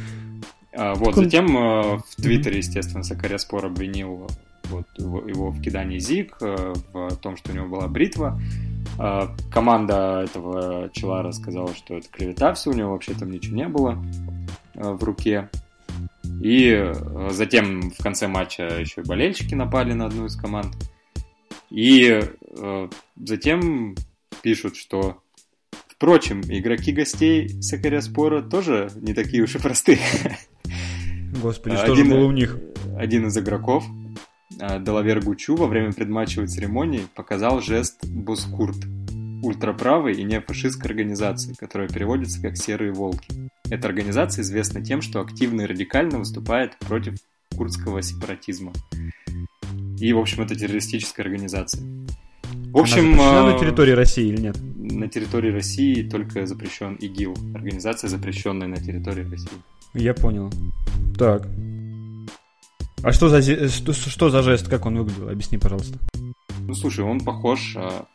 А, 0.75 0.95
Вот, 0.95 1.15
затем 1.15 1.57
э, 1.57 1.99
в 1.99 2.17
Твиттере, 2.17 2.59
естественно, 2.59 3.03
Сакария 3.03 3.39
Спор 3.39 3.67
обвинил 3.67 4.29
вот, 4.65 4.87
его, 4.99 5.51
в 5.51 5.61
кидании 5.61 5.99
зиг, 5.99 6.37
э, 6.41 6.75
в 6.93 7.17
том, 7.17 7.37
что 7.37 7.53
у 7.53 7.55
него 7.55 7.69
была 7.69 7.89
бритва. 7.89 8.41
А, 8.99 9.35
Команда 9.51 10.25
этого 10.25 10.91
Челара 10.93 11.33
сказала, 11.33 11.75
что 11.75 11.97
это 11.97 12.09
клевета 12.09 12.53
все, 12.55 12.71
у 12.71 12.75
него 12.75 12.93
вообще 12.93 13.15
там 13.15 13.31
ничего 13.31 13.57
не 13.57 13.69
было 13.69 14.03
э, 14.75 14.91
в 14.91 15.03
руке. 15.05 15.49
И 16.41 16.71
э, 16.71 17.29
затем 17.31 17.91
в 17.91 18.03
конце 18.03 18.29
матча 18.29 18.65
еще 18.79 19.01
и 19.01 19.05
болельщики 19.05 19.55
напали 19.55 19.93
на 19.93 20.07
одну 20.07 20.27
из 20.27 20.37
команд. 20.37 20.75
И 21.71 22.21
э, 22.57 22.89
затем 23.17 23.97
пишут, 24.43 24.77
что 24.77 25.23
Впрочем, 25.99 26.43
игроки 26.43 26.93
гостей 26.93 27.61
Сакаря 27.61 28.01
Спора 28.01 28.41
тоже 28.41 28.89
не 28.95 29.15
такие 29.15 29.43
уж 29.43 29.57
и 29.57 29.59
простые. 29.59 29.99
Господи, 31.43 31.75
что 31.75 31.97
же 31.97 32.03
один- 32.03 32.13
было 32.13 32.25
у 32.25 32.31
них? 32.31 32.57
Один 32.97 33.27
из 33.27 33.37
игроков, 33.37 33.85
э, 34.61 34.81
Делавер 34.81 35.21
Гучу, 35.25 35.57
во 35.57 35.67
время 35.67 35.93
предматчевой 35.93 36.47
церемонии 36.47 37.03
показал 37.17 37.61
жест 37.61 38.05
Боскурт, 38.07 38.77
ультраправой 39.43 40.15
и 40.15 40.23
неофашистской 40.23 40.89
организации, 40.89 41.55
которая 41.55 41.89
переводится 41.89 42.41
как 42.41 42.57
«Серые 42.57 42.93
волки». 42.93 43.51
Эта 43.71 43.87
организация 43.89 44.43
известна 44.43 44.85
тем, 44.85 45.03
что 45.03 45.21
активно 45.21 45.63
и 45.63 45.67
радикально 45.67 46.19
выступает 46.19 46.77
против 46.79 47.15
курдского 47.57 48.03
сепаратизма. 48.03 48.73
И, 49.99 50.13
в 50.13 50.19
общем, 50.19 50.43
это 50.43 50.55
террористическая 50.55 51.27
организация. 51.27 51.83
В 52.73 52.79
общем, 52.79 53.15
Она 53.15 53.23
запрещена 53.23 53.49
э, 53.49 53.53
на 53.53 53.59
территории 53.59 53.93
России 53.93 54.27
или 54.29 54.41
нет? 54.41 54.57
на 54.91 55.07
территории 55.09 55.53
России 55.53 56.03
только 56.09 56.47
запрещен 56.47 56.95
ИГИЛ, 56.95 57.37
организация, 57.55 58.09
запрещенная 58.09 58.69
на 58.69 58.77
территории 58.77 59.29
России. 59.31 59.51
Я 59.95 60.15
понял. 60.15 60.51
Так. 61.19 61.47
А 63.03 63.13
что 63.13 63.29
за, 63.29 63.69
что, 63.69 63.93
что 63.93 64.31
за 64.31 64.43
жест, 64.43 64.69
как 64.69 64.87
он 64.87 64.99
выглядел? 64.99 65.29
Объясни, 65.29 65.59
пожалуйста. 65.59 65.99
Ну, 66.61 66.75
слушай, 66.75 67.05
он 67.05 67.21
похож... 67.21 67.75
а, 67.77 68.07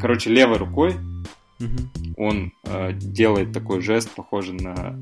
Короче, 0.00 0.30
левой 0.30 0.58
рукой 0.58 0.96
Мгм. 1.58 1.90
Он 2.22 2.52
э, 2.64 2.92
делает 2.92 3.52
такой 3.52 3.80
жест, 3.80 4.14
похожий 4.14 4.54
на 4.54 4.98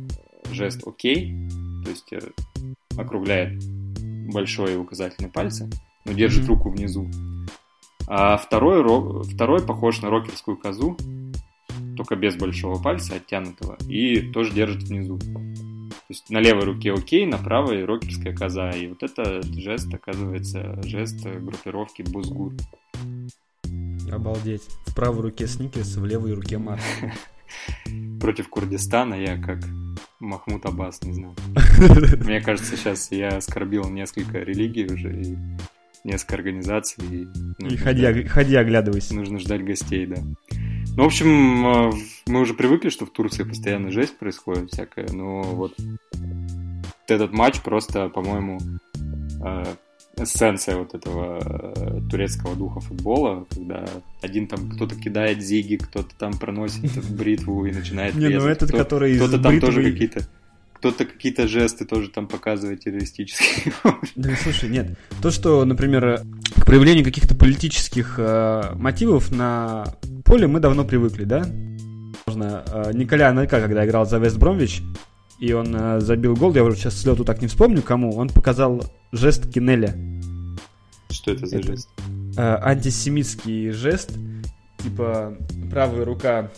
жест 0.51 0.87
«Окей», 0.87 1.49
то 1.85 1.91
есть 1.91 2.13
э, 2.13 2.21
округляет 2.97 3.63
большой 4.33 4.75
и 4.75 4.77
указательный 4.77 5.31
пальцы, 5.31 5.69
но 6.05 6.13
держит 6.13 6.49
руку 6.49 6.71
внизу. 6.71 7.09
А 8.07 8.37
второй, 8.37 8.83
ро- 8.83 9.23
второй 9.23 9.65
похож 9.65 10.01
на 10.03 10.11
рокерскую 10.11 10.57
козу, 10.57 10.97
только 11.97 12.17
без 12.17 12.37
большого 12.37 12.83
пальца, 12.83 13.17
оттянутого, 13.17 13.77
и 13.89 14.33
тоже 14.33 14.53
держит 14.53 14.85
внизу. 14.85 15.19
То 15.19 16.13
есть 16.13 16.31
на 16.31 16.39
левой 16.39 16.65
руке 16.65 16.93
окей, 16.93 17.27
на 17.27 17.39
правой 17.39 17.85
рокерская 17.85 18.35
коза. 18.35 18.71
И 18.71 18.89
вот 18.89 19.03
это 19.03 19.43
жест, 19.43 19.93
оказывается, 19.95 20.81
жест 20.83 21.25
группировки 21.25 22.03
Бузгур. 22.03 22.55
Обалдеть. 24.11 24.63
В 24.87 24.95
правой 24.95 25.23
руке 25.23 25.47
Сникерс, 25.47 25.97
в 25.97 26.05
левой 26.05 26.35
руке 26.35 26.59
Марс. 26.59 26.83
Против 28.21 28.49
Курдистана 28.49 29.15
я 29.15 29.37
как 29.41 29.59
Махмуд 30.21 30.65
Аббас, 30.67 31.03
не 31.03 31.13
знаю. 31.15 31.35
Мне 32.25 32.41
кажется, 32.41 32.77
сейчас 32.77 33.11
я 33.11 33.29
оскорбил 33.39 33.89
несколько 33.89 34.39
религий 34.39 34.87
уже 34.93 35.23
и 35.23 35.37
несколько 36.05 36.35
организаций. 36.37 37.05
И, 37.11 37.27
И 37.73 37.77
ходи, 37.77 38.01
ждать- 38.01 38.29
ходи 38.29 38.55
оглядывайся. 38.57 39.15
нужно 39.15 39.39
ждать 39.39 39.65
гостей, 39.65 40.07
да. 40.07 40.17
Ну, 40.97 41.05
в 41.05 41.07
общем, 41.07 41.67
э, 41.67 41.91
мы 42.27 42.41
уже 42.41 42.55
привыкли, 42.55 42.89
что 42.91 43.07
в 43.07 43.11
Турции 43.11 43.45
постоянно 43.45 43.91
жесть 43.91 44.19
происходит 44.19 44.71
всякая, 44.71 45.09
но 45.13 45.43
вот 45.43 45.75
этот 47.07 47.33
матч 47.33 47.61
просто, 47.63 48.09
по-моему, 48.09 48.59
э, 49.45 49.65
эссенция 50.17 50.77
вот 50.77 50.95
этого 50.95 51.39
э, 51.43 52.01
турецкого 52.11 52.55
духа 52.57 52.81
футбола, 52.81 53.47
когда 53.55 53.85
один 54.23 54.47
там 54.47 54.71
кто-то 54.71 54.95
кидает 54.95 55.43
зиги, 55.43 55.77
кто-то 55.77 56.15
там 56.19 56.33
проносит 56.35 57.05
бритву 57.11 57.65
и 57.67 57.73
начинает 57.73 58.15
Не, 58.15 58.27
ну 58.29 58.31
резать, 58.37 58.57
этот, 58.59 58.69
кто- 58.71 58.79
который 58.79 59.17
кто-то 59.17 59.39
там 59.39 59.61
тоже 59.61 59.83
какие-то 59.83 60.23
кто-то 60.75 61.05
какие-то 61.05 61.47
жесты 61.47 61.85
тоже 61.85 62.09
там 62.09 62.27
показывает 62.27 62.81
террористические. 62.81 63.75
Да, 64.17 64.31
слушай, 64.43 64.71
нет. 64.71 64.97
То, 65.21 65.31
что, 65.31 65.63
например, 65.67 66.23
к 66.57 66.65
проявлению 66.65 67.05
каких-то 67.05 67.35
политических 67.35 68.15
э, 68.19 68.73
мотивов 68.77 69.31
на 69.31 69.85
поле 70.25 70.47
мы 70.47 70.59
давно 70.59 70.85
привыкли, 70.85 71.25
да? 71.25 71.45
Можно, 72.27 72.65
э, 72.67 72.93
Николя 72.95 73.29
Анелька, 73.29 73.61
когда 73.61 73.85
играл 73.85 74.07
за 74.07 74.19
Вест 74.19 74.39
Бромвич, 74.39 74.81
и 75.41 75.53
он 75.53 75.75
э, 75.75 76.01
забил 76.01 76.37
гол, 76.37 76.55
я 76.55 76.63
уже 76.65 76.77
сейчас 76.77 76.95
с 77.01 77.05
лету 77.07 77.25
так 77.25 77.41
не 77.41 77.49
вспомню 77.49 77.83
кому, 77.83 78.15
он 78.17 78.29
показал 78.29 78.83
жест 79.13 79.51
Кинеля. 79.53 79.95
Что 81.11 81.33
это 81.33 81.47
за 81.47 81.59
Это- 81.59 81.67
жест? 81.69 81.89
Э, 82.37 82.57
антисемитский 82.63 83.71
жест, 83.71 84.13
типа 84.79 85.37
правая 85.71 86.05
рука 86.05 86.51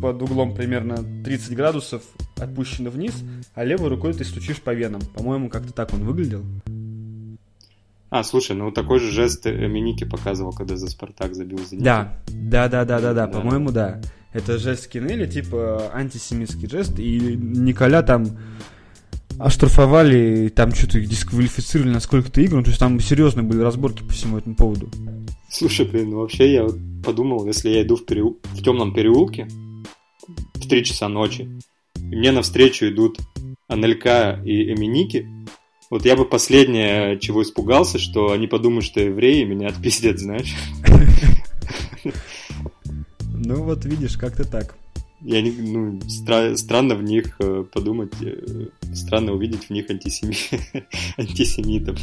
под 0.00 0.22
углом 0.22 0.54
примерно 0.54 0.96
30 1.24 1.54
градусов 1.56 2.02
отпущена 2.38 2.90
вниз, 2.90 3.14
а 3.54 3.64
левой 3.64 3.88
рукой 3.88 4.12
ты 4.14 4.24
стучишь 4.24 4.60
по 4.60 4.72
венам. 4.74 5.00
По-моему, 5.14 5.48
как-то 5.48 5.72
так 5.72 5.92
он 5.94 6.04
выглядел. 6.04 6.44
А, 8.08 8.22
слушай, 8.22 8.54
ну 8.54 8.70
такой 8.70 9.00
же 9.00 9.10
жест 9.10 9.44
Миники 9.46 10.04
показывал, 10.04 10.52
когда 10.52 10.76
за 10.76 10.88
Спартак 10.88 11.34
забил. 11.34 11.58
Да, 11.72 12.18
да, 12.28 12.68
да, 12.68 12.84
да, 12.84 13.00
да, 13.00 13.12
да, 13.12 13.26
Да. 13.26 13.26
по-моему, 13.26 13.72
да. 13.72 14.00
Это 14.36 14.58
жест 14.58 14.88
Кинели, 14.88 15.26
типа 15.26 15.90
антисемитский 15.94 16.68
жест, 16.68 16.98
и 16.98 17.18
Николя 17.18 18.02
там 18.02 18.38
оштрафовали, 19.38 20.52
там 20.54 20.74
что-то 20.74 20.98
их 20.98 21.08
дисквалифицировали 21.08 21.88
на 21.90 22.00
сколько-то 22.00 22.42
игр, 22.42 22.56
ну, 22.56 22.62
то 22.62 22.68
есть 22.68 22.78
там 22.78 23.00
серьезные 23.00 23.44
были 23.44 23.60
разборки 23.60 24.02
по 24.02 24.12
всему 24.12 24.36
этому 24.36 24.54
поводу. 24.54 24.90
Слушай, 25.48 25.86
блин, 25.86 26.10
ну 26.10 26.18
вообще 26.18 26.52
я 26.52 26.64
вот 26.64 26.76
подумал, 27.02 27.46
если 27.46 27.70
я 27.70 27.82
иду 27.82 27.96
в, 27.96 28.04
переу- 28.04 28.36
в 28.42 28.62
темном 28.62 28.92
переулке 28.92 29.48
в 30.54 30.68
3 30.68 30.84
часа 30.84 31.08
ночи, 31.08 31.48
и 31.96 32.16
мне 32.16 32.30
навстречу 32.30 32.88
идут 32.88 33.18
Анелька 33.68 34.38
и 34.44 34.74
Эминики, 34.74 35.26
вот 35.88 36.04
я 36.04 36.14
бы 36.14 36.26
последнее, 36.26 37.18
чего 37.20 37.42
испугался, 37.42 37.98
что 37.98 38.32
они 38.32 38.48
подумают, 38.48 38.84
что 38.84 39.00
я 39.00 39.06
еврей, 39.06 39.40
и 39.42 39.46
меня 39.46 39.68
отпиздят, 39.68 40.18
знаешь. 40.18 40.54
Ну 43.44 43.62
вот 43.62 43.84
видишь, 43.84 44.16
как-то 44.16 44.44
так. 44.44 44.74
Я 45.20 45.40
не, 45.40 45.50
ну, 45.50 45.98
стра- 46.00 46.56
странно 46.56 46.94
в 46.94 47.02
них 47.02 47.36
э, 47.40 47.64
подумать, 47.72 48.12
э, 48.20 48.68
странно 48.94 49.32
увидеть 49.32 49.64
в 49.64 49.70
них 49.70 49.90
антисеми- 49.90 50.84
антисемитов. 51.16 51.98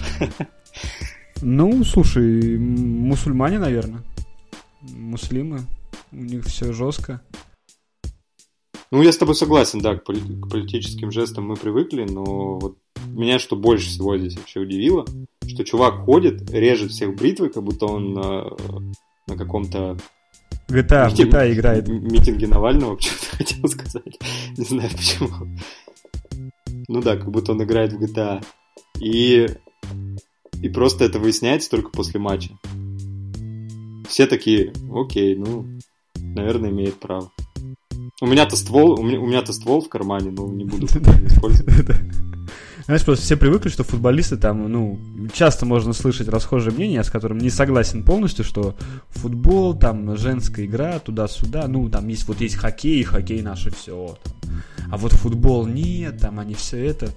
Ну, 1.42 1.84
слушай, 1.84 2.58
мусульмане, 2.58 3.60
наверное. 3.60 4.02
Муслимы. 4.82 5.62
У 6.12 6.18
них 6.18 6.46
все 6.46 6.74
жестко. 6.74 7.22
Ну, 8.92 9.02
я 9.02 9.12
с 9.12 9.18
тобой 9.18 9.36
согласен, 9.36 9.80
да, 9.80 9.96
к, 9.96 10.04
поли- 10.04 10.40
к 10.42 10.50
политическим 10.50 11.12
жестам 11.12 11.48
мы 11.48 11.56
привыкли, 11.56 12.04
но 12.04 12.60
вот 12.60 12.78
меня 13.08 13.40
что 13.40 13.56
больше 13.56 13.88
всего 13.88 14.18
здесь 14.18 14.36
вообще 14.38 14.60
удивило, 14.60 15.06
что 15.48 15.64
чувак 15.64 16.06
ходит, 16.06 16.50
режет 16.52 16.92
всех 16.92 17.16
бритвой, 17.16 17.50
как 17.50 17.64
будто 17.64 17.88
он, 17.88 18.18
э, 18.18 18.50
на 19.28 19.38
каком-то 19.38 19.98
GTA, 20.68 21.10
в 21.10 21.14
митинг- 21.14 21.30
GTA 21.32 21.54
играет. 21.54 21.90
м- 21.90 22.04
митинге 22.04 22.48
Навального, 22.48 22.96
почему-то 22.98 23.38
хотел 23.38 23.68
сказать. 23.68 24.20
Не 24.58 24.64
знаю 24.66 24.90
почему. 24.92 25.30
Ну 26.88 27.02
да, 27.02 27.16
как 27.16 27.30
будто 27.32 27.52
он 27.54 27.64
играет 27.64 27.94
в 27.94 28.02
GTA. 28.02 28.44
И, 29.00 29.48
и 30.62 30.70
просто 30.70 31.06
это 31.06 31.20
выясняется 31.20 31.70
только 31.70 31.90
после 31.90 32.20
матча. 32.20 32.52
Все 34.08 34.28
такие, 34.28 34.74
окей, 34.94 35.36
ну, 35.36 35.66
наверное, 36.36 36.70
имеет 36.70 37.00
право. 37.00 37.32
У 38.22 38.28
меня-то 38.28 38.56
ствол, 38.56 39.00
у 39.00 39.04
меня-то 39.04 39.54
ствол 39.54 39.82
в 39.82 39.90
кармане, 39.90 40.32
но 40.32 40.48
не 40.48 40.66
буду 40.66 40.86
использовать. 41.26 41.74
Знаешь, 42.86 43.06
просто 43.06 43.24
все 43.24 43.38
привыкли, 43.38 43.70
что 43.70 43.84
футболисты 43.84 44.36
там, 44.36 44.70
ну, 44.70 45.00
часто 45.34 45.66
можно 45.66 45.94
слышать 45.94 46.28
расхожее 46.28 46.74
мнение, 46.74 47.04
с 47.04 47.10
которым 47.10 47.38
не 47.38 47.50
согласен 47.50 48.04
полностью, 48.04 48.44
что 48.44 48.76
футбол, 49.10 49.74
там, 49.74 50.18
женская 50.18 50.66
игра, 50.66 51.00
туда-сюда, 51.00 51.68
ну, 51.68 51.90
там 51.90 52.08
есть, 52.10 52.28
вот 52.28 52.42
есть 52.42 52.56
хоккей, 52.56 53.00
и 53.00 53.04
хоккей 53.04 53.42
наше 53.42 53.72
все. 53.72 54.18
А 54.92 54.98
вот 54.98 55.14
футбол 55.14 55.66
нет, 55.66 56.20
там, 56.20 56.40
они 56.40 56.56
все 56.56 56.86
это. 56.86 57.10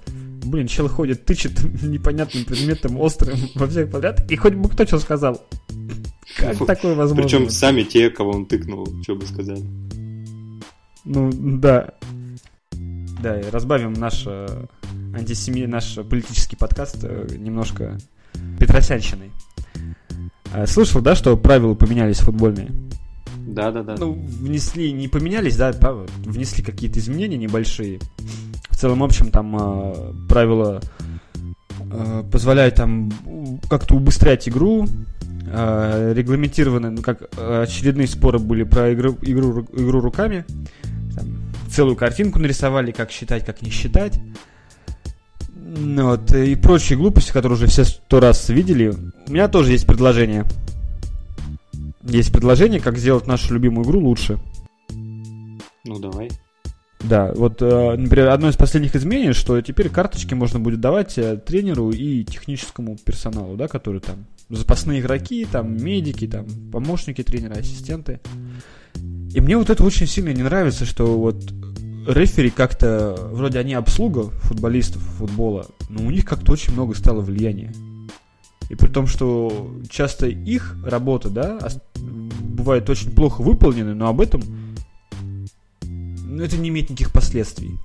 Блин, 0.44 0.68
чел 0.68 0.88
ходит, 0.88 1.24
тычет 1.24 1.60
непонятным 1.82 2.44
предметом, 2.44 3.00
острым 3.00 3.36
во 3.56 3.66
всех 3.66 3.90
подряд, 3.90 4.30
и 4.30 4.36
хоть 4.36 4.54
бы 4.54 4.68
кто 4.68 4.86
что 4.86 5.00
сказал. 5.00 5.42
Как 6.36 6.64
такое 6.64 6.94
возможно? 6.94 7.22
Причем 7.22 7.50
сами 7.50 7.82
те, 7.82 8.10
кого 8.10 8.30
он 8.30 8.46
тыкнул, 8.46 8.86
что 9.02 9.16
бы 9.16 9.26
сказали. 9.26 9.64
Ну, 11.04 11.30
да. 11.32 11.94
Да, 13.22 13.40
и 13.40 13.50
разбавим 13.50 13.94
наш 13.94 14.24
э, 14.26 14.66
антисеми... 15.16 15.66
наш 15.66 15.94
политический 16.08 16.56
подкаст 16.56 16.98
э, 17.02 17.26
немножко 17.36 17.98
Петросянщиной. 18.58 19.30
Э, 20.52 20.66
Слышал, 20.66 21.00
да, 21.00 21.14
что 21.14 21.36
правила 21.36 21.74
поменялись 21.74 22.18
футбольные? 22.18 22.70
Да-да-да. 23.46 23.96
Ну, 23.98 24.12
внесли, 24.12 24.92
не 24.92 25.08
поменялись, 25.08 25.56
да, 25.56 25.72
правда, 25.72 26.06
внесли 26.24 26.62
какие-то 26.64 26.98
изменения 26.98 27.36
небольшие. 27.36 28.00
В 28.70 28.76
целом, 28.76 29.02
общем, 29.02 29.30
там 29.30 29.56
э, 29.56 30.12
правила 30.28 30.80
э, 31.80 32.24
позволяют 32.30 32.74
там 32.74 33.10
как-то 33.70 33.94
убыстрять 33.94 34.48
игру, 34.48 34.86
регламентированы, 35.46 36.90
ну, 36.90 37.02
как 37.02 37.30
очередные 37.38 38.08
споры 38.08 38.40
были 38.40 38.64
про 38.64 38.92
игру, 38.92 39.16
игру, 39.22 39.60
ру- 39.60 39.80
игру 39.80 40.00
руками, 40.00 40.44
Там 41.14 41.36
целую 41.70 41.94
картинку 41.94 42.40
нарисовали, 42.40 42.90
как 42.90 43.10
считать, 43.12 43.44
как 43.46 43.62
не 43.62 43.70
считать. 43.70 44.18
Вот, 45.68 46.32
и 46.32 46.54
прочие 46.54 46.96
глупости, 46.96 47.32
которые 47.32 47.56
уже 47.56 47.66
все 47.66 47.84
сто 47.84 48.20
раз 48.20 48.48
видели. 48.48 48.94
У 49.26 49.32
меня 49.32 49.48
тоже 49.48 49.72
есть 49.72 49.86
предложение. 49.86 50.44
Есть 52.04 52.32
предложение, 52.32 52.80
как 52.80 52.98
сделать 52.98 53.26
нашу 53.26 53.54
любимую 53.54 53.84
игру 53.84 54.00
лучше. 54.00 54.38
Ну, 55.84 55.98
давай. 55.98 56.30
Да, 57.00 57.32
вот, 57.34 57.60
э, 57.62 57.96
например, 57.96 58.28
одно 58.28 58.48
из 58.48 58.56
последних 58.56 58.96
изменений, 58.96 59.32
что 59.32 59.60
теперь 59.60 59.88
карточки 59.90 60.34
можно 60.34 60.58
будет 60.58 60.80
давать 60.80 61.18
э, 61.18 61.36
тренеру 61.36 61.90
и 61.90 62.24
техническому 62.24 62.96
персоналу, 62.96 63.56
да, 63.56 63.68
которые 63.68 64.00
там 64.00 64.26
запасные 64.48 65.00
игроки, 65.00 65.46
там 65.50 65.76
медики, 65.76 66.26
там 66.26 66.46
помощники 66.72 67.22
тренера, 67.22 67.54
ассистенты. 67.54 68.20
И 69.34 69.40
мне 69.40 69.56
вот 69.56 69.68
это 69.68 69.84
очень 69.84 70.06
сильно 70.06 70.32
не 70.32 70.42
нравится, 70.42 70.84
что 70.84 71.18
вот 71.18 71.36
рефери 72.06 72.50
как-то, 72.50 73.16
вроде 73.32 73.58
они 73.58 73.74
обслуга 73.74 74.30
футболистов 74.42 75.02
футбола, 75.18 75.66
но 75.88 76.06
у 76.06 76.10
них 76.10 76.24
как-то 76.24 76.52
очень 76.52 76.72
много 76.72 76.94
стало 76.94 77.20
влияния. 77.20 77.72
И 78.68 78.74
при 78.74 78.88
том, 78.88 79.06
что 79.06 79.70
часто 79.88 80.26
их 80.26 80.76
работа, 80.84 81.30
да, 81.30 81.58
бывает 81.96 82.90
очень 82.90 83.10
плохо 83.10 83.42
выполнена, 83.42 83.94
но 83.94 84.08
об 84.08 84.20
этом 84.20 84.42
ну, 85.82 86.42
это 86.42 86.56
не 86.56 86.68
имеет 86.68 86.90
никаких 86.90 87.12
последствий. 87.12 87.78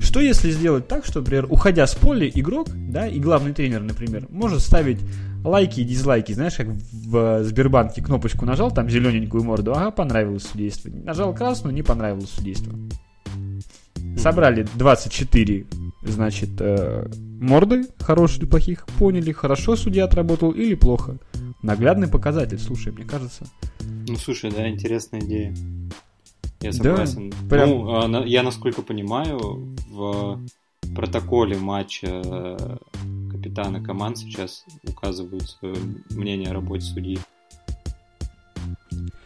Что 0.00 0.20
если 0.20 0.50
сделать 0.50 0.88
так, 0.88 1.04
что, 1.04 1.20
например, 1.20 1.46
уходя 1.50 1.86
с 1.86 1.94
поля, 1.94 2.28
игрок, 2.28 2.68
да, 2.72 3.08
и 3.08 3.18
главный 3.18 3.52
тренер, 3.52 3.82
например, 3.82 4.26
может 4.30 4.60
ставить 4.60 5.00
лайки 5.44 5.80
и 5.80 5.84
дизлайки, 5.84 6.32
знаешь, 6.32 6.54
как 6.54 6.68
в 6.68 7.44
Сбербанке 7.44 8.02
кнопочку 8.02 8.46
нажал, 8.46 8.70
там 8.70 8.88
зелененькую 8.88 9.44
морду, 9.44 9.72
ага, 9.72 9.90
понравилось 9.90 10.44
судейство. 10.44 10.90
Нажал 10.90 11.34
красную, 11.34 11.74
не 11.74 11.82
понравилось 11.82 12.30
судейство. 12.30 12.72
Собрали 14.18 14.66
24, 14.74 15.66
значит, 16.02 16.50
э, 16.60 17.08
морды, 17.40 17.86
хороших 18.00 18.38
или 18.42 18.46
плохих, 18.46 18.86
поняли, 18.98 19.32
хорошо 19.32 19.76
судья 19.76 20.04
отработал 20.04 20.50
или 20.50 20.74
плохо. 20.74 21.18
Наглядный 21.62 22.08
показатель, 22.08 22.58
слушай, 22.58 22.92
мне 22.92 23.04
кажется. 23.04 23.46
Ну, 24.06 24.16
слушай, 24.16 24.50
да, 24.50 24.68
интересная 24.68 25.20
идея. 25.20 25.54
Я 26.60 26.70
Да, 26.72 26.76
согласен. 26.76 27.32
прям- 27.48 27.68
Ну, 27.70 28.18
а, 28.22 28.24
я, 28.26 28.42
насколько 28.42 28.82
понимаю, 28.82 29.38
в 29.90 30.40
протоколе 30.94 31.56
матча 31.56 32.06
э, 32.24 32.76
капитана 33.30 33.82
команд 33.82 34.18
сейчас 34.18 34.64
указывают 34.88 35.48
свое 35.48 35.76
мнение 36.10 36.50
о 36.50 36.54
работе 36.54 36.84
судьи. 36.84 37.18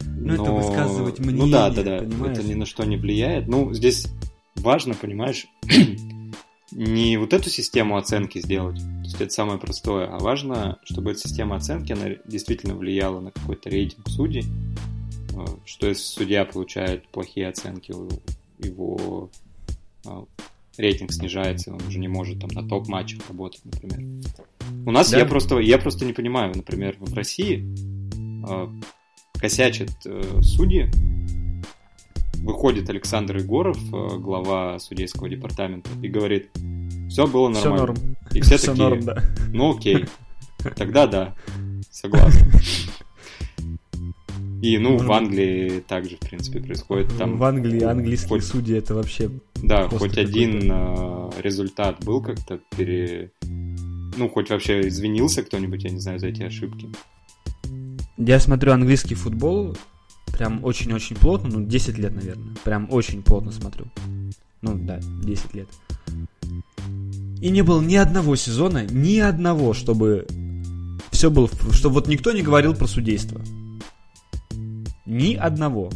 Ну, 0.04 0.34
это 0.34 0.52
высказывать 0.52 1.18
Ну 1.18 1.24
да, 1.24 1.30
мнение, 1.32 1.50
да, 1.52 1.70
да. 1.82 1.98
понимаешь? 2.00 2.38
Это 2.38 2.46
ни 2.46 2.54
на 2.54 2.66
что 2.66 2.84
не 2.84 2.96
влияет. 2.96 3.48
Ну, 3.48 3.72
здесь 3.72 4.06
важно, 4.56 4.94
понимаешь, 4.94 5.46
не 6.70 7.16
вот 7.16 7.32
эту 7.32 7.50
систему 7.50 7.96
оценки 7.96 8.38
сделать, 8.40 8.78
то 8.78 9.02
есть 9.04 9.20
это 9.20 9.30
самое 9.30 9.58
простое, 9.58 10.06
а 10.06 10.18
важно, 10.18 10.78
чтобы 10.84 11.12
эта 11.12 11.20
система 11.20 11.56
оценки, 11.56 11.92
она 11.92 12.16
действительно 12.26 12.74
влияла 12.74 13.20
на 13.20 13.30
какой-то 13.30 13.68
рейтинг 13.70 14.08
судей, 14.08 14.44
Э, 15.34 15.46
что 15.64 15.88
если 15.88 16.02
судья 16.02 16.44
получает 16.44 17.06
плохие 17.08 17.48
оценки, 17.48 17.92
его 18.58 19.30
а, 20.04 20.24
рейтинг 20.76 21.12
снижается, 21.12 21.72
он 21.72 21.80
уже 21.86 21.98
не 21.98 22.08
может 22.08 22.40
там 22.40 22.50
на 22.50 22.66
топ-матчах 22.66 23.28
работать, 23.28 23.62
например. 23.64 24.24
У 24.86 24.90
нас 24.90 25.10
Да. 25.10 25.18
я 25.18 25.26
просто 25.26 25.58
я 25.58 25.78
просто 25.78 26.04
не 26.04 26.12
понимаю, 26.12 26.52
например, 26.54 26.96
в 26.98 27.14
России 27.14 27.64
э, 28.48 28.68
косячат 29.38 29.90
э, 30.04 30.40
судьи, 30.42 30.90
выходит 32.42 32.88
Александр 32.90 33.36
Егоров, 33.38 33.78
э, 33.92 34.18
глава 34.18 34.78
судейского 34.78 35.28
департамента, 35.28 35.90
и 36.02 36.08
говорит, 36.08 36.50
все 37.08 37.26
было 37.26 37.52
Все 37.52 37.70
нормально. 37.70 37.86
норм. 37.86 38.16
И 38.32 38.40
все 38.40 38.56
Всё 38.56 38.66
такие, 38.72 38.88
норм, 38.88 39.00
да. 39.04 39.22
ну 39.52 39.76
окей, 39.76 40.06
тогда 40.76 41.06
да, 41.06 41.34
согласен. 41.90 42.50
И, 44.62 44.78
ну, 44.78 44.96
в 44.96 45.10
Англии 45.10 45.80
также, 45.80 46.14
в 46.16 46.20
принципе, 46.20 46.60
происходит. 46.60 47.16
Там, 47.18 47.36
в 47.36 47.42
Англии 47.42 47.82
английские 47.82 48.28
хоть- 48.28 48.44
судьи 48.44 48.76
это 48.78 48.94
вообще... 48.94 49.28
Да, 49.60 49.88
хоть 49.88 50.16
один 50.16 50.70
э, 50.70 51.30
результат 51.40 52.04
был 52.04 52.22
как-то 52.22 52.60
пере... 52.76 53.32
Ну, 54.16 54.28
хоть 54.28 54.50
вообще 54.50 54.86
извинился 54.86 55.42
кто-нибудь, 55.42 55.82
я 55.82 55.90
не 55.90 55.98
знаю, 55.98 56.20
за 56.20 56.28
эти 56.28 56.42
ошибки. 56.42 56.88
Я 58.16 58.38
смотрю 58.38 58.72
английский 58.72 59.16
футбол 59.16 59.76
прям 60.32 60.64
очень-очень 60.64 61.16
плотно, 61.16 61.50
ну 61.50 61.66
10 61.66 61.98
лет, 61.98 62.14
наверное. 62.14 62.54
Прям 62.64 62.88
очень 62.90 63.22
плотно 63.22 63.52
смотрю. 63.52 63.86
Ну 64.62 64.78
да, 64.78 65.00
10 65.22 65.54
лет. 65.54 65.68
И 67.40 67.50
не 67.50 67.62
было 67.62 67.80
ни 67.80 67.96
одного 67.96 68.36
сезона, 68.36 68.86
ни 68.86 69.18
одного, 69.18 69.74
чтобы 69.74 70.26
все 71.10 71.30
было, 71.30 71.48
чтобы 71.72 71.94
вот 71.94 72.08
никто 72.08 72.32
не 72.32 72.42
говорил 72.42 72.74
про 72.74 72.86
судейство. 72.86 73.40
Ни 75.06 75.34
одного. 75.34 75.90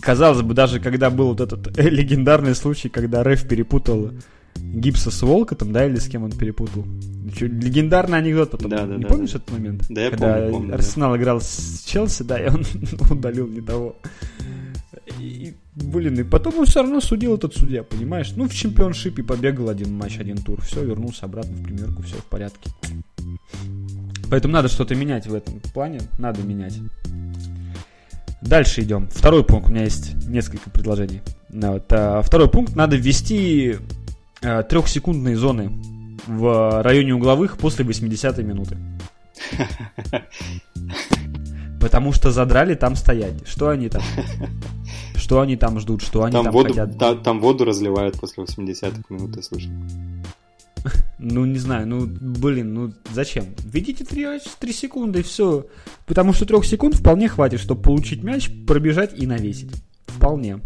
Казалось 0.00 0.42
бы, 0.42 0.54
даже 0.54 0.80
когда 0.80 1.08
был 1.08 1.28
вот 1.28 1.40
этот 1.40 1.78
э, 1.78 1.88
легендарный 1.88 2.54
случай, 2.54 2.88
когда 2.88 3.22
Реф 3.22 3.46
перепутал 3.48 4.10
Гипса 4.56 5.10
с 5.10 5.22
Волкотом, 5.22 5.72
да, 5.72 5.86
или 5.86 5.96
с 5.96 6.08
кем 6.08 6.24
он 6.24 6.32
перепутал. 6.32 6.84
Чё, 7.36 7.46
Легендарный 7.46 8.18
анекдот 8.18 8.50
потом. 8.50 8.70
Да, 8.70 8.86
да, 8.86 8.96
не 8.96 9.02
да, 9.02 9.08
помнишь 9.08 9.32
да. 9.32 9.38
этот 9.38 9.50
момент? 9.50 9.86
Да, 9.88 10.02
я 10.02 10.10
когда 10.10 10.34
помню, 10.34 10.50
помню, 10.52 10.68
да. 10.68 10.74
Арсенал 10.74 11.16
играл 11.16 11.40
с 11.40 11.84
Челси, 11.86 12.22
да, 12.24 12.38
и 12.38 12.48
он 12.48 12.64
удалил 13.10 13.46
не 13.46 13.60
того. 13.60 13.96
И, 15.18 15.54
блин, 15.74 16.18
и 16.18 16.22
потом 16.22 16.58
он 16.58 16.66
все 16.66 16.82
равно 16.82 17.00
судил 17.00 17.34
этот 17.34 17.54
судья, 17.54 17.82
понимаешь? 17.82 18.32
Ну, 18.36 18.48
в 18.48 18.54
чемпионшипе 18.54 19.22
побегал 19.22 19.68
один 19.68 19.94
матч, 19.94 20.18
один 20.18 20.38
тур, 20.38 20.60
все, 20.62 20.84
вернулся 20.84 21.26
обратно 21.26 21.52
в 21.56 21.62
премьерку, 21.62 22.02
все 22.02 22.16
в 22.16 22.24
порядке. 22.24 22.70
Поэтому 24.30 24.54
надо 24.54 24.68
что-то 24.68 24.94
менять 24.94 25.26
в 25.26 25.34
этом 25.34 25.60
плане, 25.72 26.00
надо 26.18 26.42
менять. 26.42 26.78
Дальше 28.42 28.82
идем. 28.82 29.08
Второй 29.10 29.44
пункт, 29.44 29.68
у 29.68 29.72
меня 29.72 29.84
есть 29.84 30.14
несколько 30.26 30.68
предложений. 30.70 31.22
Вот, 31.50 31.84
а, 31.90 32.20
второй 32.22 32.50
пункт, 32.50 32.76
надо 32.76 32.96
ввести 32.96 33.76
а, 34.44 34.62
трехсекундные 34.62 35.36
зоны 35.36 35.72
в 36.26 36.82
районе 36.82 37.14
угловых 37.14 37.58
после 37.58 37.84
80-й 37.84 38.42
минуты. 38.44 38.76
Потому 41.80 42.12
что 42.12 42.30
задрали 42.30 42.74
там 42.74 42.96
стоять. 42.96 43.46
Что 43.46 43.68
они 43.68 43.88
там? 43.88 44.02
Что 45.16 45.40
они 45.40 45.56
там 45.56 45.78
ждут? 45.80 46.02
Что 46.02 46.24
они 46.24 46.32
Там, 46.32 46.44
там, 46.44 46.52
воду, 46.52 46.68
хотят? 46.70 46.98
та- 46.98 47.14
там 47.14 47.40
воду 47.40 47.64
разливают 47.64 48.18
после 48.18 48.44
80-х 48.44 49.02
минут, 49.10 49.36
я 49.36 49.42
слышал. 49.42 49.70
Ну, 51.18 51.46
не 51.46 51.58
знаю, 51.58 51.86
ну, 51.86 52.06
блин, 52.06 52.74
ну, 52.74 52.92
зачем? 53.12 53.46
Введите 53.64 54.04
3, 54.04 54.40
3 54.58 54.72
секунды 54.72 55.20
и 55.20 55.22
все. 55.22 55.66
Потому 56.04 56.34
что 56.34 56.44
3 56.44 56.62
секунд 56.64 56.96
вполне 56.96 57.28
хватит, 57.28 57.60
чтобы 57.60 57.80
получить 57.80 58.22
мяч, 58.22 58.50
пробежать 58.66 59.18
и 59.18 59.26
навесить. 59.26 59.70
Вполне. 60.06 60.60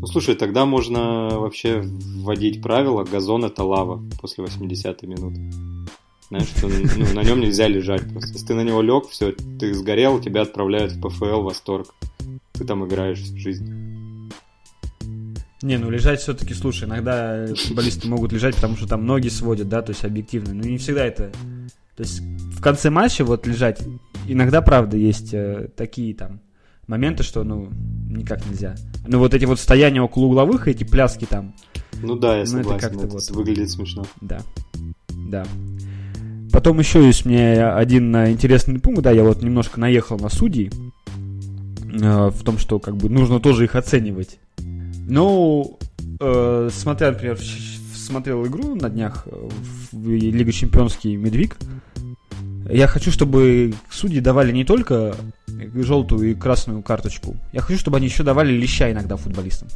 Ну, 0.00 0.06
слушай, 0.06 0.34
тогда 0.34 0.64
можно 0.64 1.28
вообще 1.28 1.82
вводить 1.82 2.62
правило 2.62 3.04
«газон– 3.04 3.44
это 3.46 3.64
лава» 3.64 4.02
после 4.18 4.42
80-й 4.42 5.06
минуты. 5.06 5.40
Знаешь, 6.30 6.48
что 6.48 6.68
ну, 6.68 7.14
на 7.14 7.22
нем 7.22 7.40
нельзя 7.40 7.68
лежать 7.68 8.10
просто. 8.10 8.32
Если 8.32 8.46
ты 8.46 8.54
на 8.54 8.62
него 8.62 8.80
лег, 8.80 9.08
все, 9.10 9.32
ты 9.58 9.74
сгорел, 9.74 10.18
тебя 10.18 10.42
отправляют 10.42 10.92
в 10.92 11.00
ПФЛ 11.02 11.42
восторг. 11.42 11.94
Ты 12.54 12.64
там 12.64 12.86
играешь 12.86 13.18
всю 13.18 13.36
жизнь. 13.36 14.30
Не, 15.60 15.76
ну 15.76 15.90
лежать 15.90 16.20
все-таки, 16.20 16.54
слушай, 16.54 16.88
иногда 16.88 17.46
футболисты 17.54 18.08
могут 18.08 18.32
лежать, 18.32 18.54
потому 18.54 18.78
что 18.78 18.86
там 18.86 19.04
ноги 19.04 19.28
сводят, 19.28 19.68
да, 19.68 19.82
то 19.82 19.90
есть 19.90 20.06
объективно. 20.06 20.54
Но 20.54 20.62
не 20.62 20.78
всегда 20.78 21.04
это... 21.04 21.30
То 21.96 22.04
есть 22.04 22.20
в 22.20 22.62
конце 22.62 22.88
матча 22.88 23.22
вот 23.22 23.46
лежать, 23.46 23.82
иногда, 24.26 24.62
правда, 24.62 24.96
есть 24.96 25.34
э, 25.34 25.68
такие 25.76 26.14
там 26.14 26.40
моменты, 26.90 27.22
что, 27.22 27.44
ну, 27.44 27.70
никак 28.10 28.44
нельзя. 28.46 28.74
Ну, 29.06 29.20
вот 29.20 29.32
эти 29.32 29.44
вот 29.44 29.58
стояния 29.58 30.02
около 30.02 30.24
угловых, 30.26 30.68
эти 30.68 30.84
пляски 30.84 31.24
там. 31.24 31.54
Ну 32.02 32.16
да, 32.16 32.38
я 32.38 32.46
согласен, 32.46 32.68
ну, 32.68 32.76
это, 32.76 32.86
как-то 32.88 33.06
это 33.06 33.14
вот... 33.14 33.30
выглядит 33.30 33.70
смешно. 33.70 34.04
Да, 34.20 34.40
да. 35.08 35.46
Потом 36.52 36.80
еще 36.80 37.06
есть 37.06 37.24
мне 37.24 37.64
один 37.64 38.14
интересный 38.16 38.80
пункт, 38.80 39.02
да, 39.02 39.12
я 39.12 39.22
вот 39.22 39.42
немножко 39.42 39.78
наехал 39.78 40.18
на 40.18 40.28
судей, 40.28 40.70
э, 41.92 42.30
в 42.30 42.42
том, 42.42 42.58
что 42.58 42.80
как 42.80 42.96
бы 42.96 43.08
нужно 43.08 43.38
тоже 43.38 43.64
их 43.64 43.76
оценивать. 43.76 44.40
Ну, 44.58 45.78
э, 46.18 46.68
смотря, 46.72 47.12
например, 47.12 47.38
смотрел 47.94 48.44
игру 48.46 48.74
на 48.74 48.90
днях 48.90 49.28
в 49.92 50.08
Лига 50.08 50.50
Чемпионский 50.50 51.14
Медвиг, 51.14 51.56
я 52.70 52.86
хочу, 52.86 53.10
чтобы 53.10 53.74
судьи 53.90 54.20
давали 54.20 54.52
не 54.52 54.64
только 54.64 55.16
желтую 55.74 56.30
и 56.30 56.34
красную 56.34 56.82
карточку, 56.82 57.36
я 57.52 57.60
хочу, 57.60 57.78
чтобы 57.78 57.98
они 57.98 58.06
еще 58.06 58.22
давали 58.22 58.52
леща 58.52 58.90
иногда 58.90 59.16
футболистам. 59.16 59.68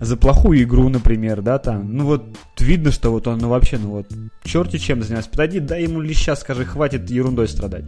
За 0.00 0.16
плохую 0.16 0.62
игру, 0.62 0.88
например, 0.88 1.42
да, 1.42 1.58
там, 1.58 1.96
ну 1.96 2.04
вот 2.04 2.24
видно, 2.60 2.92
что 2.92 3.10
вот 3.10 3.26
он, 3.26 3.38
ну 3.38 3.48
вообще, 3.48 3.78
ну 3.78 3.90
вот, 3.90 4.06
черти 4.44 4.78
чем 4.78 5.02
занимается, 5.02 5.30
подойди, 5.30 5.58
дай 5.58 5.82
ему 5.82 6.00
леща, 6.00 6.36
скажи, 6.36 6.64
хватит 6.64 7.10
ерундой 7.10 7.48
страдать. 7.48 7.84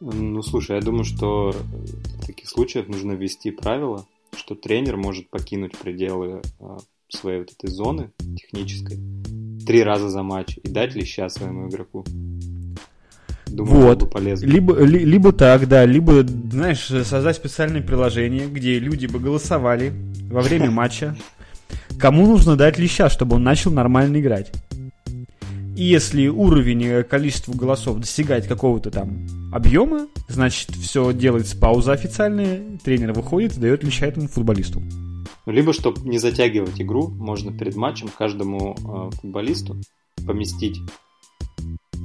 Ну, 0.00 0.42
слушай, 0.42 0.76
я 0.76 0.82
думаю, 0.82 1.04
что 1.04 1.52
в 1.52 2.26
таких 2.26 2.48
случаях 2.48 2.88
нужно 2.88 3.12
ввести 3.12 3.50
правило, 3.50 4.06
что 4.34 4.54
тренер 4.54 4.96
может 4.96 5.28
покинуть 5.28 5.76
пределы 5.76 6.42
а, 6.58 6.78
своей 7.08 7.40
вот 7.40 7.52
этой 7.52 7.70
зоны 7.70 8.10
технической 8.18 8.98
три 9.66 9.82
раза 9.82 10.08
за 10.08 10.22
матч 10.22 10.58
и 10.62 10.68
дать 10.68 10.94
леща 10.94 11.28
своему 11.28 11.68
игроку. 11.68 12.04
Думаю, 13.46 13.86
вот. 13.86 14.10
полезно. 14.10 14.46
Либо, 14.46 14.82
ли, 14.82 15.00
либо 15.00 15.32
так, 15.32 15.68
да, 15.68 15.84
либо, 15.84 16.24
знаешь, 16.24 16.86
создать 16.86 17.36
специальное 17.36 17.82
приложение, 17.82 18.46
где 18.46 18.78
люди 18.78 19.06
бы 19.06 19.18
голосовали 19.18 19.92
во 20.30 20.40
время 20.40 20.70
матча, 20.72 21.16
кому 21.98 22.26
нужно 22.26 22.56
дать 22.56 22.78
леща, 22.78 23.10
чтобы 23.10 23.36
он 23.36 23.42
начал 23.42 23.70
нормально 23.70 24.20
играть. 24.20 24.52
И 25.76 25.84
если 25.84 26.28
уровень 26.28 26.84
э, 26.84 27.02
количества 27.02 27.52
голосов 27.52 27.98
достигает 27.98 28.46
какого-то 28.46 28.90
там 28.90 29.26
объема, 29.52 30.06
значит, 30.28 30.70
все 30.70 31.12
делается 31.12 31.56
пауза 31.56 31.92
официальная, 31.92 32.60
тренер 32.84 33.12
выходит 33.12 33.56
и 33.56 33.60
дает 33.60 33.82
леща 33.82 34.06
этому 34.06 34.28
футболисту. 34.28 34.82
Либо, 35.46 35.72
чтобы 35.72 36.08
не 36.08 36.18
затягивать 36.18 36.80
игру, 36.80 37.08
можно 37.08 37.56
перед 37.56 37.74
матчем 37.74 38.08
каждому 38.08 38.76
э, 38.76 39.16
футболисту 39.16 39.76
поместить 40.24 40.78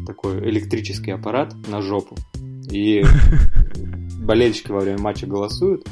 такой 0.05 0.39
электрический 0.49 1.11
аппарат 1.11 1.53
на 1.67 1.81
жопу. 1.81 2.15
И 2.71 3.03
болельщики 4.19 4.71
во 4.71 4.79
время 4.79 4.99
матча 4.99 5.27
голосуют. 5.27 5.87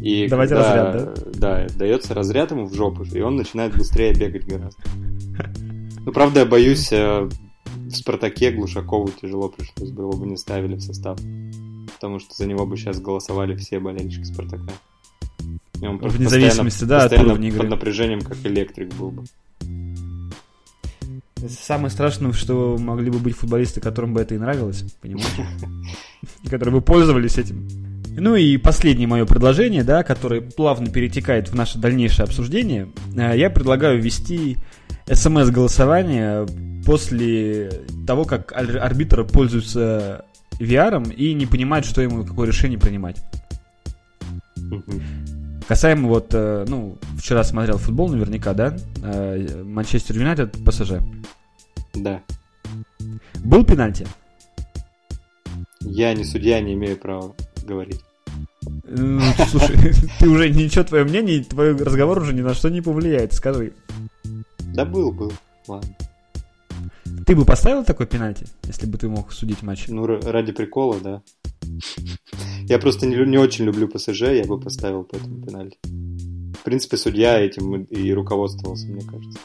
И 0.00 0.26
Давайте 0.28 0.54
когда, 0.54 0.92
разряд, 0.92 1.14
да? 1.38 1.66
Да, 1.66 1.74
дается 1.76 2.14
разряд 2.14 2.50
ему 2.50 2.66
в 2.66 2.74
жопу, 2.74 3.04
и 3.04 3.20
он 3.20 3.36
начинает 3.36 3.76
быстрее 3.76 4.12
бегать 4.12 4.46
гораздо. 4.46 4.82
Ну, 6.04 6.12
правда, 6.12 6.40
я 6.40 6.46
боюсь, 6.46 6.92
э, 6.92 7.28
в 7.84 7.90
Спартаке 7.90 8.50
Глушакову 8.50 9.10
тяжело 9.20 9.48
пришлось 9.48 9.90
бы, 9.90 10.02
его 10.02 10.12
бы 10.12 10.26
не 10.26 10.36
ставили 10.36 10.76
в 10.76 10.80
состав. 10.80 11.18
Потому 11.94 12.18
что 12.18 12.34
за 12.34 12.46
него 12.46 12.66
бы 12.66 12.76
сейчас 12.76 13.00
голосовали 13.00 13.56
все 13.56 13.78
болельщики 13.78 14.24
Спартака. 14.24 14.72
Он 15.90 15.98
Вне 15.98 16.28
зависимости, 16.28 16.84
да, 16.84 17.04
от 17.04 17.12
уровня 17.12 17.52
под 17.52 17.68
напряжением, 17.68 18.20
как 18.20 18.36
электрик 18.44 18.94
был 18.94 19.10
бы. 19.10 19.24
Самое 21.48 21.90
страшное, 21.90 22.32
что 22.32 22.78
могли 22.78 23.10
бы 23.10 23.18
быть 23.18 23.36
футболисты, 23.36 23.80
которым 23.80 24.14
бы 24.14 24.20
это 24.20 24.34
и 24.34 24.38
нравилось, 24.38 24.84
понимаете? 25.00 25.46
Которые 26.50 26.76
бы 26.76 26.80
пользовались 26.80 27.36
этим. 27.36 27.68
Ну 28.16 28.36
и 28.36 28.56
последнее 28.56 29.08
мое 29.08 29.26
предложение, 29.26 29.82
да, 29.82 30.04
которое 30.04 30.40
плавно 30.40 30.88
перетекает 30.88 31.48
в 31.48 31.54
наше 31.54 31.78
дальнейшее 31.78 32.24
обсуждение. 32.24 32.88
Э, 33.16 33.36
я 33.36 33.50
предлагаю 33.50 34.00
ввести 34.00 34.56
смс-голосование 35.10 36.46
после 36.86 37.82
того, 38.06 38.24
как 38.24 38.52
арбитр 38.52 39.24
пользуется 39.24 40.24
VR 40.60 41.12
и 41.12 41.34
не 41.34 41.46
понимает, 41.46 41.84
что 41.84 42.02
ему 42.02 42.24
какое 42.24 42.46
решение 42.46 42.78
принимать. 42.78 43.16
Касаемо 45.66 46.08
вот, 46.08 46.28
э, 46.32 46.64
ну, 46.68 46.98
вчера 47.18 47.42
смотрел 47.42 47.78
футбол 47.78 48.08
наверняка, 48.08 48.52
да? 48.52 48.76
Э, 49.02 49.62
Манчестер 49.64 50.16
Юнайтед, 50.16 50.52
ПСЖ. 50.64 50.94
Да. 51.94 52.20
Был 53.42 53.64
пенальти? 53.64 54.06
Я 55.80 56.12
не 56.14 56.24
судья, 56.24 56.60
не 56.60 56.74
имею 56.74 56.96
права 56.96 57.34
говорить. 57.62 58.02
Ну, 58.84 59.20
слушай, 59.48 59.76
ты 60.18 60.28
уже 60.28 60.50
ничего, 60.50 60.84
твое 60.84 61.04
мнение, 61.04 61.44
твой 61.44 61.76
разговор 61.76 62.20
уже 62.20 62.34
ни 62.34 62.42
на 62.42 62.54
что 62.54 62.68
не 62.68 62.80
повлияет, 62.80 63.32
скажи. 63.32 63.72
Да 64.74 64.84
был, 64.84 65.12
был, 65.12 65.32
ладно. 65.66 65.94
Ты 67.26 67.36
бы 67.36 67.44
поставил 67.44 67.84
такой 67.84 68.06
пенальти, 68.06 68.46
если 68.64 68.86
бы 68.86 68.98
ты 68.98 69.08
мог 69.08 69.32
судить 69.32 69.62
матч? 69.62 69.86
Ну, 69.88 70.06
ради 70.06 70.52
прикола, 70.52 70.98
да. 71.00 71.22
Я 72.68 72.78
просто 72.78 73.06
не, 73.06 73.16
не 73.26 73.38
очень 73.38 73.64
люблю 73.64 73.88
ПСЖ, 73.88 74.22
я 74.22 74.44
бы 74.44 74.58
поставил 74.58 75.04
по 75.04 75.16
этому 75.16 75.44
пенальти. 75.44 75.78
В 75.84 76.62
принципе, 76.64 76.96
судья 76.96 77.38
этим 77.38 77.84
и 77.84 78.12
руководствовался, 78.12 78.86
мне 78.86 79.02
кажется. 79.02 79.38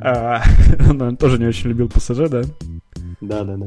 А, 0.00 0.42
он 0.90 1.16
тоже 1.16 1.38
не 1.38 1.46
очень 1.46 1.70
любил 1.70 1.88
ПСЖ, 1.88 2.28
да? 2.28 2.42
Да, 3.20 3.44
да, 3.44 3.56
да. 3.56 3.66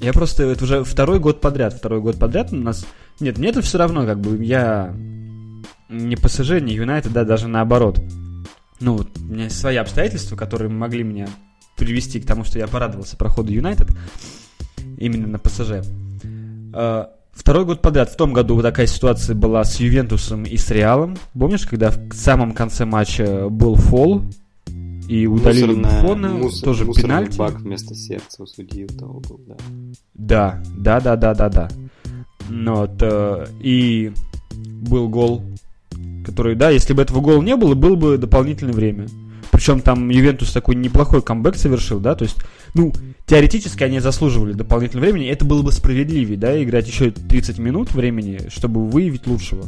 Я 0.00 0.12
просто, 0.12 0.44
это 0.44 0.64
уже 0.64 0.84
второй 0.84 1.18
год 1.18 1.40
подряд, 1.40 1.74
второй 1.74 2.00
год 2.00 2.18
подряд 2.18 2.52
у 2.52 2.56
нас... 2.56 2.86
Нет, 3.20 3.36
мне 3.36 3.48
это 3.48 3.62
все 3.62 3.78
равно, 3.78 4.06
как 4.06 4.20
бы, 4.20 4.42
я 4.44 4.94
не 5.88 6.16
ПСЖ, 6.16 6.60
не 6.60 6.74
Юнайтед, 6.74 7.12
да, 7.12 7.24
даже 7.24 7.48
наоборот. 7.48 8.00
Ну, 8.80 9.00
у 9.16 9.22
меня 9.32 9.44
есть 9.44 9.58
свои 9.58 9.76
обстоятельства, 9.76 10.36
которые 10.36 10.70
могли 10.70 11.02
меня 11.02 11.28
привести 11.76 12.20
к 12.20 12.26
тому, 12.26 12.44
что 12.44 12.58
я 12.58 12.68
порадовался 12.68 13.16
проходу 13.16 13.52
Юнайтед 13.52 13.88
именно 14.98 15.26
на 15.26 15.38
ПСЖ. 15.38 15.84
А, 16.72 17.10
второй 17.32 17.64
год 17.64 17.80
подряд. 17.80 18.10
В 18.10 18.16
том 18.16 18.32
году 18.32 18.60
такая 18.62 18.86
ситуация 18.86 19.34
была 19.34 19.64
с 19.64 19.80
Ювентусом 19.80 20.44
и 20.44 20.56
с 20.56 20.70
Реалом. 20.70 21.16
Помнишь, 21.38 21.66
когда 21.66 21.90
в 21.90 22.12
самом 22.12 22.52
конце 22.52 22.84
матча 22.84 23.48
был 23.48 23.74
фол 23.76 24.22
и 25.08 25.26
удалили 25.26 25.74
Буфона, 25.74 26.28
мусор, 26.28 26.64
тоже 26.64 26.84
пенальти. 26.84 27.38
бак 27.38 27.60
вместо 27.60 27.94
сердца 27.94 28.42
у 28.42 28.46
судьи 28.46 28.84
у 28.84 28.88
того 28.88 29.20
был, 29.20 29.40
да. 29.46 29.56
Да, 30.14 30.62
да, 30.76 31.00
да, 31.00 31.16
да, 31.16 31.34
да, 31.34 31.48
да. 31.48 31.68
Ну 32.50 32.74
вот, 32.76 32.96
э, 33.00 33.46
и 33.60 34.12
был 34.60 35.08
гол, 35.08 35.42
который, 36.24 36.56
да, 36.56 36.70
если 36.70 36.92
бы 36.92 37.02
этого 37.02 37.20
гола 37.20 37.42
не 37.42 37.56
было, 37.56 37.74
было 37.74 37.96
бы 37.96 38.18
дополнительное 38.18 38.74
время. 38.74 39.06
Причем 39.50 39.80
там 39.80 40.10
Ювентус 40.10 40.52
такой 40.52 40.74
неплохой 40.74 41.22
камбэк 41.22 41.56
совершил, 41.56 42.00
да, 42.00 42.14
то 42.14 42.24
есть, 42.24 42.36
ну, 42.74 42.92
теоретически 43.26 43.82
они 43.84 44.00
заслуживали 44.00 44.52
дополнительного 44.52 45.06
времени, 45.06 45.28
это 45.28 45.44
было 45.44 45.62
бы 45.62 45.72
справедливее, 45.72 46.38
да, 46.38 46.62
играть 46.62 46.86
еще 46.86 47.10
30 47.10 47.58
минут 47.58 47.92
времени, 47.92 48.48
чтобы 48.48 48.86
выявить 48.86 49.26
лучшего. 49.26 49.64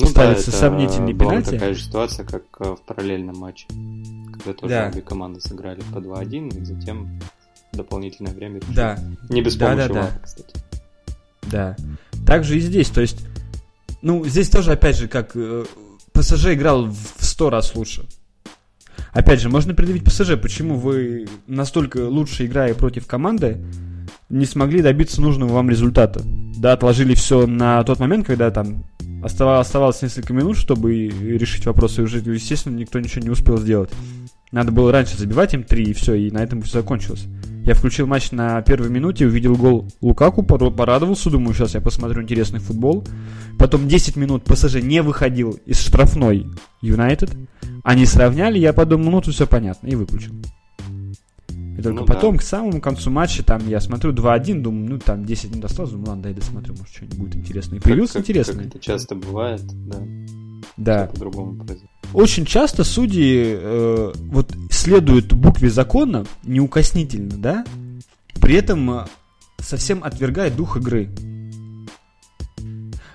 Ну 0.00 0.06
ставится 0.06 0.52
да, 0.52 0.56
сомнительный 0.56 1.12
была 1.12 1.32
пенальти. 1.32 1.50
такая 1.50 1.74
же 1.74 1.82
ситуация, 1.82 2.24
как 2.24 2.42
э, 2.60 2.76
в 2.76 2.86
параллельном 2.86 3.36
матче, 3.36 3.66
когда 4.32 4.52
тоже 4.52 4.74
да. 4.74 4.90
обе 4.92 5.02
команды 5.02 5.40
сыграли 5.40 5.80
по 5.92 5.98
2-1, 5.98 6.60
и 6.60 6.64
затем 6.64 7.20
дополнительное 7.72 8.32
время 8.32 8.60
решили. 8.60 8.76
Да. 8.76 8.98
Не 9.28 9.42
без 9.42 9.56
да, 9.56 9.66
помощи 9.66 9.88
да, 9.88 9.94
вара, 9.94 10.12
да. 10.12 10.20
кстати. 10.22 10.54
Да. 11.50 11.76
Также 12.26 12.58
и 12.58 12.60
здесь, 12.60 12.90
то 12.90 13.00
есть, 13.00 13.26
ну, 14.00 14.24
здесь 14.24 14.48
тоже, 14.50 14.72
опять 14.72 14.96
же, 14.96 15.08
как 15.08 15.32
э, 15.34 15.64
ПСЖ 16.12 16.46
играл 16.52 16.86
в 16.86 17.24
сто 17.24 17.50
раз 17.50 17.74
лучше. 17.74 18.04
Опять 19.18 19.40
же, 19.40 19.48
можно 19.48 19.74
предъявить 19.74 20.04
ПСЖ, 20.04 20.40
почему 20.40 20.76
вы 20.76 21.26
настолько 21.48 22.06
лучше 22.08 22.46
играя 22.46 22.72
против 22.72 23.08
команды, 23.08 23.58
не 24.28 24.46
смогли 24.46 24.80
добиться 24.80 25.20
нужного 25.20 25.54
вам 25.54 25.68
результата. 25.68 26.22
да, 26.56 26.74
отложили 26.74 27.16
все 27.16 27.48
на 27.48 27.82
тот 27.82 27.98
момент, 27.98 28.28
когда 28.28 28.52
там 28.52 28.84
оставалось 29.20 30.02
несколько 30.02 30.32
минут, 30.32 30.56
чтобы 30.56 31.08
решить 31.08 31.66
вопросы, 31.66 32.02
и 32.02 32.04
уже, 32.04 32.18
естественно, 32.18 32.76
никто 32.76 33.00
ничего 33.00 33.24
не 33.24 33.30
успел 33.30 33.58
сделать. 33.58 33.90
Надо 34.50 34.72
было 34.72 34.90
раньше 34.92 35.18
забивать 35.18 35.54
им 35.54 35.62
три, 35.62 35.84
и 35.84 35.92
все, 35.92 36.14
и 36.14 36.30
на 36.30 36.38
этом 36.38 36.62
все 36.62 36.80
закончилось. 36.80 37.26
Я 37.64 37.74
включил 37.74 38.06
матч 38.06 38.30
на 38.32 38.62
первой 38.62 38.88
минуте, 38.88 39.26
увидел 39.26 39.54
гол 39.54 39.86
Лукаку, 40.00 40.42
порадовался, 40.42 41.28
думаю, 41.28 41.54
сейчас 41.54 41.74
я 41.74 41.82
посмотрю 41.82 42.22
интересный 42.22 42.60
футбол. 42.60 43.04
Потом 43.58 43.86
10 43.86 44.16
минут 44.16 44.44
ПСЖ 44.44 44.76
не 44.76 45.02
выходил 45.02 45.58
из 45.66 45.78
штрафной 45.78 46.46
Юнайтед. 46.80 47.30
Они 47.84 48.06
сравняли, 48.06 48.58
я 48.58 48.72
подумал, 48.72 49.10
ну 49.10 49.20
тут 49.20 49.34
все 49.34 49.46
понятно, 49.46 49.86
и 49.88 49.96
выключил. 49.96 50.32
И 51.78 51.82
только 51.82 52.00
ну, 52.00 52.06
потом, 52.06 52.36
да. 52.36 52.38
к 52.38 52.42
самому 52.42 52.80
концу 52.80 53.10
матча, 53.10 53.44
там 53.44 53.68
я 53.68 53.80
смотрю 53.80 54.12
2-1, 54.12 54.62
думаю, 54.62 54.90
ну 54.90 54.98
там 54.98 55.24
10 55.24 55.50
минут 55.50 55.66
осталось, 55.66 55.92
думаю, 55.92 56.08
ладно, 56.08 56.22
дай 56.24 56.34
досмотрю, 56.34 56.74
может 56.74 56.88
что-нибудь 56.88 57.18
будет 57.18 57.36
интересное. 57.36 57.78
И 57.78 57.82
появился 57.82 58.14
как, 58.14 58.22
интересный. 58.22 58.64
Как 58.64 58.66
это 58.66 58.78
часто 58.80 59.14
бывает, 59.14 59.62
да. 59.86 59.98
Да. 60.76 61.06
По-другому 61.06 61.56
произойдет. 61.56 61.97
Очень 62.14 62.46
часто 62.46 62.84
судьи 62.84 63.56
э, 63.58 64.12
вот 64.16 64.54
следуют 64.70 65.32
букве 65.32 65.68
закона 65.68 66.24
неукоснительно, 66.42 67.36
да, 67.36 67.64
при 68.40 68.54
этом 68.54 68.90
э, 68.90 69.06
совсем 69.58 70.02
отвергает 70.02 70.56
дух 70.56 70.76
игры. 70.78 71.10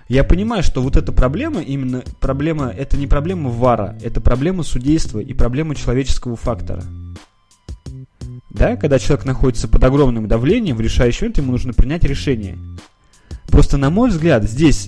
Я 0.07 0.23
понимаю, 0.23 0.61
что 0.61 0.81
вот 0.81 0.95
эта 0.95 1.11
проблема, 1.11 1.61
именно 1.61 2.03
проблема, 2.19 2.67
это 2.67 2.97
не 2.97 3.07
проблема 3.07 3.49
ВАРа, 3.49 3.97
это 4.03 4.21
проблема 4.21 4.61
судейства 4.61 5.19
и 5.19 5.33
проблема 5.33 5.75
человеческого 5.75 6.35
фактора. 6.35 6.83
Да, 8.51 8.75
когда 8.75 8.99
человек 8.99 9.25
находится 9.25 9.67
под 9.67 9.83
огромным 9.83 10.27
давлением, 10.27 10.75
в 10.75 10.81
решающий 10.81 11.23
момент 11.23 11.37
ему 11.39 11.51
нужно 11.53 11.73
принять 11.73 12.03
решение. 12.03 12.59
Просто, 13.47 13.77
на 13.77 13.89
мой 13.89 14.11
взгляд, 14.11 14.43
здесь 14.43 14.87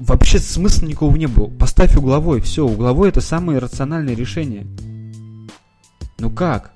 вообще 0.00 0.38
смысла 0.38 0.86
никакого 0.86 1.16
не 1.16 1.26
было. 1.26 1.46
Поставь 1.46 1.96
угловой, 1.96 2.40
все, 2.40 2.66
угловой 2.66 3.10
это 3.10 3.20
самое 3.20 3.58
рациональное 3.58 4.14
решение. 4.14 4.66
Ну 6.18 6.30
как? 6.30 6.72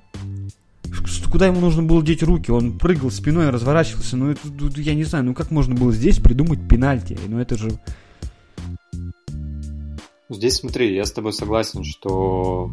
Куда 1.31 1.47
ему 1.47 1.59
нужно 1.59 1.83
было 1.83 2.01
деть 2.01 2.23
руки? 2.23 2.51
Он 2.51 2.77
прыгал 2.77 3.11
спиной, 3.11 3.49
разворачивался. 3.49 4.15
Ну, 4.15 4.31
это, 4.31 4.41
я 4.77 4.93
не 4.93 5.03
знаю, 5.03 5.25
ну 5.25 5.33
как 5.33 5.51
можно 5.51 5.75
было 5.75 5.91
здесь 5.91 6.19
придумать 6.19 6.65
пенальти? 6.67 7.17
Ну 7.27 7.39
это 7.39 7.57
же... 7.57 7.71
Здесь 10.29 10.55
смотри, 10.55 10.95
я 10.95 11.05
с 11.05 11.11
тобой 11.11 11.33
согласен, 11.33 11.83
что 11.83 12.71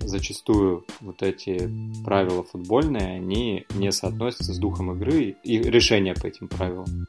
зачастую 0.00 0.84
вот 1.00 1.22
эти 1.22 1.70
правила 2.04 2.44
футбольные, 2.44 3.16
они 3.16 3.64
не 3.74 3.90
соотносятся 3.90 4.52
с 4.52 4.58
духом 4.58 4.92
игры 4.92 5.36
и 5.42 5.58
решения 5.58 6.14
по 6.14 6.26
этим 6.26 6.46
правилам 6.46 7.06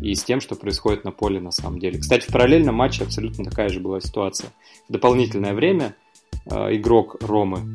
и 0.00 0.14
с 0.14 0.24
тем, 0.24 0.40
что 0.40 0.54
происходит 0.54 1.04
на 1.04 1.12
поле 1.12 1.40
на 1.40 1.50
самом 1.50 1.78
деле. 1.78 1.98
Кстати, 1.98 2.28
в 2.28 2.32
параллельном 2.32 2.74
матче 2.74 3.04
абсолютно 3.04 3.44
такая 3.44 3.68
же 3.68 3.80
была 3.80 4.00
ситуация. 4.00 4.50
В 4.88 4.92
дополнительное 4.92 5.54
время 5.54 5.96
э, 6.46 6.76
игрок 6.76 7.16
Ромы 7.22 7.74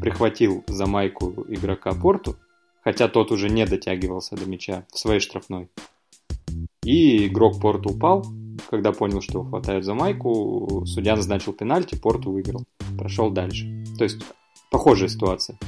прихватил 0.00 0.64
за 0.66 0.86
майку 0.86 1.46
игрока 1.48 1.92
Порту, 1.92 2.36
хотя 2.82 3.08
тот 3.08 3.32
уже 3.32 3.48
не 3.48 3.64
дотягивался 3.66 4.36
до 4.36 4.46
мяча 4.46 4.84
в 4.92 4.98
своей 4.98 5.20
штрафной. 5.20 5.68
И 6.82 7.26
игрок 7.26 7.60
Порту 7.60 7.90
упал, 7.90 8.26
когда 8.70 8.92
понял, 8.92 9.22
что 9.22 9.38
его 9.38 9.48
хватает 9.48 9.84
за 9.84 9.94
майку, 9.94 10.84
судья 10.86 11.16
назначил 11.16 11.52
пенальти, 11.52 11.94
Порту 11.94 12.32
выиграл, 12.32 12.64
прошел 12.98 13.30
дальше. 13.30 13.84
То 13.96 14.04
есть 14.04 14.18
похожая 14.70 15.08
ситуация, 15.08 15.58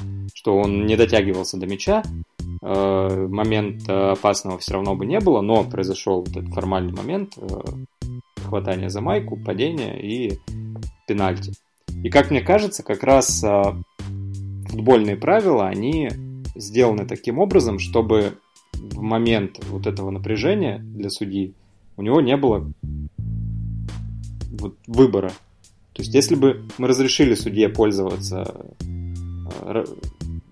что 0.47 0.59
он 0.59 0.87
не 0.87 0.95
дотягивался 0.95 1.57
до 1.57 1.67
мяча, 1.67 2.05
э, 2.63 3.27
момент 3.29 3.91
опасного 3.91 4.59
все 4.59 4.75
равно 4.75 4.95
бы 4.95 5.05
не 5.05 5.19
было, 5.19 5.41
но 5.41 5.65
произошел 5.65 6.21
вот 6.21 6.37
этот 6.37 6.55
формальный 6.55 6.93
момент 6.93 7.37
э, 7.37 7.49
хватания 8.45 8.89
за 8.89 9.01
майку, 9.01 9.37
падения 9.37 10.01
и 10.01 10.39
пенальти. 11.09 11.53
И 12.05 12.11
как 12.11 12.31
мне 12.31 12.43
кажется, 12.43 12.85
как 12.85 13.03
раз 13.03 13.43
э, 13.43 13.63
футбольные 14.69 15.17
правила, 15.17 15.67
они 15.67 16.11
сделаны 16.55 17.07
таким 17.07 17.41
образом, 17.41 17.81
чтобы 17.81 18.39
в 18.73 19.03
момент 19.03 19.59
вот 19.69 19.89
этого 19.89 20.11
напряжения 20.11 20.79
для 20.79 21.11
судьи 21.11 21.55
у 21.97 22.03
него 22.03 22.21
не 22.21 22.37
было 22.37 22.73
вот 24.53 24.77
выбора. 24.87 25.31
То 25.93 26.03
есть, 26.03 26.15
если 26.15 26.37
бы 26.37 26.63
мы 26.79 26.87
разрешили 26.87 27.35
судье 27.35 27.69
пользоваться 27.69 28.65
э, 29.65 29.85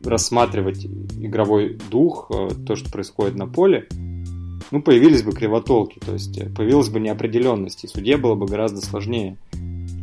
рассматривать 0.05 0.85
игровой 0.85 1.79
дух, 1.91 2.31
э, 2.31 2.49
то, 2.67 2.77
что 2.77 2.91
происходит 2.91 3.37
на 3.37 3.47
поле, 3.47 3.89
ну, 4.71 4.83
появились 4.83 5.23
бы 5.23 5.33
кривотолки, 5.33 5.99
то 5.99 6.13
есть 6.13 6.37
э, 6.39 6.49
появилась 6.49 6.89
бы 6.89 7.01
неопределенность, 7.01 7.85
и 7.85 7.89
судье 7.89 8.17
было 8.17 8.35
бы 8.35 8.47
гораздо 8.47 8.81
сложнее. 8.81 9.37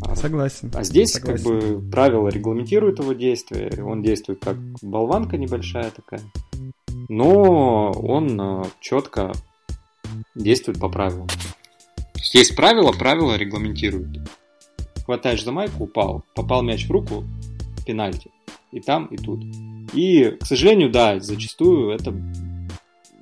А, 0.02 0.16
Согласен. 0.16 0.72
А 0.74 0.84
здесь 0.84 1.12
Согласен. 1.12 1.44
как 1.44 1.54
бы 1.54 1.92
правила 1.92 2.28
регламентируют 2.28 3.00
его 3.00 3.14
действия, 3.14 3.72
он 3.84 4.02
действует 4.02 4.40
как 4.44 4.58
болванка 4.82 5.38
небольшая 5.38 5.92
такая, 5.92 6.22
но 7.10 7.92
он 7.92 8.40
э, 8.40 8.64
четко 8.80 9.32
действует 10.36 10.80
по 10.80 10.90
правилам. 10.90 11.28
Есть 12.34 12.56
правила, 12.56 12.92
правила 12.92 13.36
регламентируют. 13.36 14.20
Хватаешь 15.06 15.44
за 15.44 15.52
майку, 15.52 15.84
упал, 15.84 16.24
попал 16.36 16.62
мяч 16.62 16.88
в 16.88 16.92
руку, 16.92 17.24
пенальти. 17.86 18.32
И 18.72 18.80
там, 18.80 19.08
и 19.08 19.18
тут. 19.18 19.44
И, 19.94 20.38
к 20.40 20.46
сожалению, 20.46 20.90
да, 20.90 21.20
зачастую 21.20 21.92
это 21.92 22.14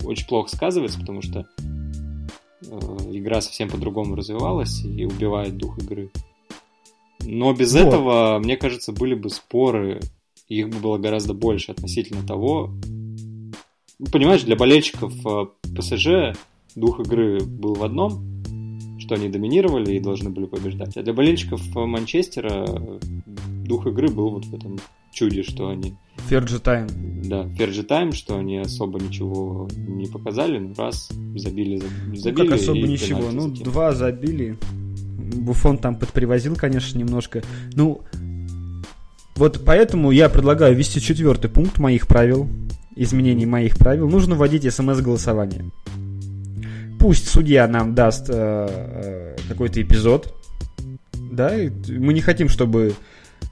очень 0.03 0.27
плохо 0.27 0.49
сказывается, 0.55 0.99
потому 0.99 1.21
что 1.21 1.45
э, 1.60 2.77
игра 3.12 3.41
совсем 3.41 3.69
по-другому 3.69 4.15
развивалась 4.15 4.84
и 4.84 5.05
убивает 5.05 5.58
дух 5.58 5.77
игры. 5.79 6.12
Но 7.21 7.53
без 7.53 7.73
вот. 7.73 7.82
этого, 7.82 8.39
мне 8.39 8.55
кажется, 8.55 8.91
были 8.91 9.15
бы 9.15 9.29
споры, 9.29 9.99
их 10.47 10.69
бы 10.69 10.77
было 10.79 10.97
гораздо 10.97 11.34
больше 11.34 11.71
относительно 11.71 12.25
того. 12.25 12.71
Понимаешь, 14.12 14.43
для 14.43 14.55
болельщиков 14.55 15.13
э, 15.25 15.45
ПСЖ 15.75 16.38
дух 16.75 16.99
игры 16.99 17.39
был 17.43 17.73
в 17.73 17.84
одном, 17.84 18.41
что 18.99 19.15
они 19.15 19.29
доминировали 19.29 19.95
и 19.95 19.99
должны 19.99 20.29
были 20.29 20.45
побеждать. 20.45 20.97
А 20.97 21.03
для 21.03 21.13
болельщиков 21.13 21.62
Манчестера 21.75 22.65
дух 23.65 23.88
игры 23.88 24.10
был 24.10 24.29
вот 24.29 24.45
в 24.45 24.53
этом 24.53 24.77
чуде, 25.12 25.43
что 25.43 25.69
они... 25.69 25.95
Ферджи 26.29 26.59
Тайм. 26.59 26.87
Да, 27.23 27.49
Ферджи 27.57 27.81
Тайм, 27.81 28.11
что 28.11 28.37
они 28.37 28.59
особо 28.59 28.99
ничего 28.99 29.67
не 29.75 30.05
показали, 30.05 30.59
ну 30.59 30.75
раз, 30.77 31.09
забили, 31.35 31.81
забили. 32.13 32.29
Ну 32.29 32.35
как 32.35 32.59
особо 32.59 32.79
ничего, 32.79 33.31
ну 33.31 33.49
затем. 33.49 33.63
два 33.63 33.93
забили. 33.93 34.57
Буфон 35.33 35.79
там 35.79 35.95
подпривозил, 35.95 36.55
конечно, 36.55 36.99
немножко. 36.99 37.41
Ну, 37.73 38.01
вот 39.35 39.63
поэтому 39.65 40.11
я 40.11 40.29
предлагаю 40.29 40.75
ввести 40.75 41.01
четвертый 41.01 41.49
пункт 41.49 41.79
моих 41.79 42.07
правил, 42.07 42.47
изменений 42.95 43.47
моих 43.47 43.77
правил. 43.77 44.07
Нужно 44.07 44.35
вводить 44.35 44.71
смс-голосование. 44.71 45.71
Пусть 46.99 47.27
судья 47.27 47.67
нам 47.67 47.95
даст 47.95 48.29
э, 48.29 48.33
э, 48.33 49.37
какой-то 49.47 49.81
эпизод, 49.81 50.35
да, 51.13 51.53
мы 51.87 52.13
не 52.13 52.21
хотим, 52.21 52.49
чтобы 52.49 52.93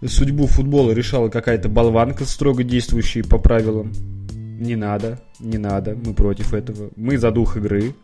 судьбу 0.06 0.48
футбола 0.48 0.92
решала 0.92 1.30
какая-то 1.30 1.70
болванка, 1.70 2.26
строго 2.26 2.64
действующая 2.64 3.24
по 3.24 3.38
правилам. 3.38 3.92
Не 4.60 4.76
надо, 4.76 5.20
не 5.40 5.58
надо, 5.58 5.96
мы 5.96 6.14
против 6.14 6.54
этого. 6.54 6.90
Мы 6.96 7.18
за 7.18 7.32
дух 7.32 7.58
игры. 7.58 7.96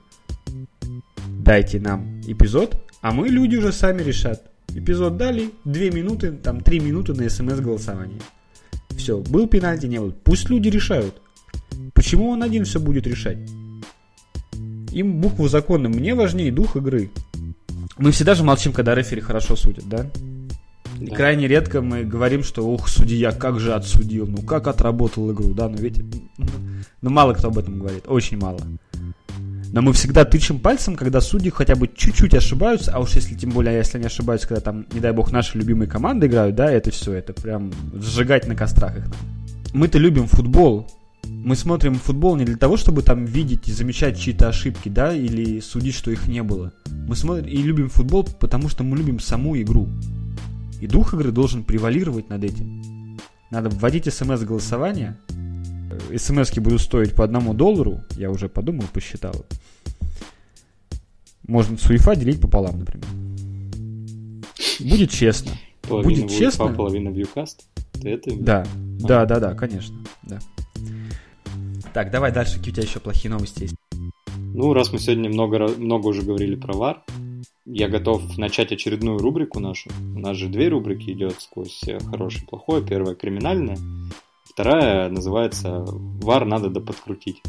Дайте 1.28 1.80
нам 1.80 2.22
эпизод, 2.28 2.82
а 3.02 3.12
мы, 3.12 3.28
люди, 3.28 3.56
уже 3.58 3.72
сами 3.72 4.02
решат. 4.02 4.50
Эпизод 4.70 5.18
дали, 5.18 5.52
две 5.66 5.92
минуты, 5.92 6.32
там 6.32 6.62
три 6.62 6.80
минуты 6.80 7.14
на 7.14 7.30
смс-голосование. 7.30 8.22
Все, 8.92 9.20
был 9.20 9.48
пенальти, 9.48 9.88
не 9.88 10.00
был. 10.00 10.12
Пусть 10.24 10.50
люди 10.50 10.70
решают. 10.70 11.22
Почему 11.94 12.30
он 12.30 12.44
один 12.44 12.66
все 12.66 12.80
будет 12.80 13.06
решать? 13.08 13.38
Им 14.92 15.22
букву 15.22 15.48
закона, 15.48 15.90
мне 15.90 16.16
важнее 16.16 16.52
дух 16.52 16.76
игры. 16.76 17.10
Мы 17.98 18.12
всегда 18.12 18.36
же 18.36 18.44
молчим, 18.44 18.72
когда 18.72 18.96
рефери 18.96 19.22
хорошо 19.22 19.56
судят, 19.56 19.88
да? 19.88 20.10
Да. 21.10 21.16
крайне 21.16 21.48
редко 21.48 21.82
мы 21.82 22.04
говорим, 22.04 22.44
что 22.44 22.68
ух, 22.68 22.88
судья, 22.88 23.32
как 23.32 23.60
же 23.60 23.74
отсудил, 23.74 24.28
ну 24.28 24.42
как 24.42 24.68
отработал 24.68 25.32
игру, 25.32 25.54
да, 25.54 25.70
но 25.70 25.78
ведь, 25.78 26.02
ну 27.02 27.10
мало 27.10 27.34
кто 27.34 27.50
об 27.50 27.58
этом 27.58 27.80
говорит, 27.80 28.04
очень 28.08 28.38
мало. 28.38 28.60
Но 29.74 29.82
мы 29.82 29.92
всегда 29.94 30.24
тычем 30.24 30.60
пальцем, 30.60 30.96
когда 30.96 31.20
судьи 31.20 31.50
хотя 31.50 31.76
бы 31.76 31.88
чуть-чуть 31.88 32.36
ошибаются, 32.36 32.92
а 32.94 33.00
уж 33.00 33.16
если 33.16 33.34
тем 33.34 33.50
более, 33.50 33.76
если 33.76 33.98
они 33.98 34.06
ошибаются, 34.06 34.48
когда 34.48 34.62
там, 34.62 34.86
не 34.94 35.00
дай 35.00 35.12
бог, 35.12 35.32
наши 35.32 35.58
любимые 35.58 35.90
команды 35.90 36.28
играют, 36.28 36.56
да, 36.56 36.72
это 36.72 36.92
все, 36.92 37.14
это 37.14 37.34
прям 37.34 37.72
сжигать 37.94 38.48
на 38.48 38.56
кострах 38.56 38.98
их. 38.98 39.06
Мы-то 39.74 39.98
любим 39.98 40.28
футбол, 40.28 40.88
мы 41.26 41.56
смотрим 41.56 41.96
футбол 41.96 42.36
не 42.36 42.46
для 42.46 42.58
того, 42.58 42.78
чтобы 42.78 43.02
там 43.02 43.26
видеть 43.26 43.68
и 43.68 43.72
замечать 43.72 44.20
чьи-то 44.20 44.48
ошибки, 44.48 44.90
да, 44.90 45.12
или 45.12 45.60
судить, 45.60 45.96
что 45.96 46.12
их 46.12 46.28
не 46.28 46.44
было. 46.44 46.72
Мы 47.08 47.16
смотрим 47.16 47.48
и 47.48 47.58
любим 47.58 47.90
футбол, 47.90 48.28
потому 48.40 48.70
что 48.70 48.84
мы 48.84 48.96
любим 48.96 49.20
саму 49.20 49.60
игру. 49.60 49.90
И 50.84 50.88
дух 50.88 51.14
игры 51.14 51.32
должен 51.32 51.64
превалировать 51.64 52.28
над 52.28 52.44
этим. 52.44 53.18
Надо 53.52 53.70
вводить 53.70 54.14
смс-голосование. 54.14 55.18
Смс 56.18 56.52
будут 56.58 56.82
стоить 56.82 57.16
по 57.16 57.24
одному 57.24 57.54
доллару. 57.54 58.02
Я 58.18 58.30
уже 58.30 58.50
подумал, 58.50 58.84
посчитал. 58.92 59.34
Можно 61.48 61.78
Суефа 61.78 62.18
делить 62.18 62.42
пополам, 62.42 62.80
например. 62.80 63.08
Будет 64.82 65.12
честно. 65.12 65.52
Половина 65.84 66.24
Будет 66.24 66.38
честно. 66.38 66.64
UEFA, 66.64 66.76
половина 66.76 67.10
Вьюкаст. 67.12 67.64
Ты 67.94 68.10
это? 68.10 68.36
Да, 68.36 68.66
да, 69.00 69.26
да, 69.26 69.40
да, 69.40 69.54
конечно, 69.54 69.96
да. 70.24 70.40
Так, 71.94 72.12
давай 72.12 72.34
дальше, 72.34 72.58
какие 72.58 72.72
у 72.72 72.76
тебя 72.76 72.84
еще 72.84 73.00
плохие 73.00 73.32
новости 73.32 73.64
есть. 73.64 73.76
Ну, 74.54 74.74
раз 74.74 74.92
мы 74.92 75.00
сегодня 75.00 75.30
много, 75.30 75.66
много 75.78 76.08
уже 76.08 76.24
говорили 76.24 76.56
про 76.56 76.74
ВАР, 76.74 77.04
я 77.66 77.88
готов 77.88 78.38
начать 78.38 78.72
очередную 78.72 79.18
рубрику 79.20 79.60
нашу. 79.60 79.90
У 80.16 80.20
нас 80.20 80.36
же 80.38 80.50
две 80.50 80.68
рубрики 80.68 81.12
идет 81.12 81.40
сквозь 81.40 81.82
э, 81.88 82.00
хорошее 82.00 82.44
и 82.44 82.48
плохое. 82.48 82.86
Первая 82.86 83.16
криминальная, 83.16 83.78
вторая 84.44 85.10
называется 85.10 85.84
«ВАР 85.88 86.46
надо 86.46 86.70
доподкрутить». 86.70 87.42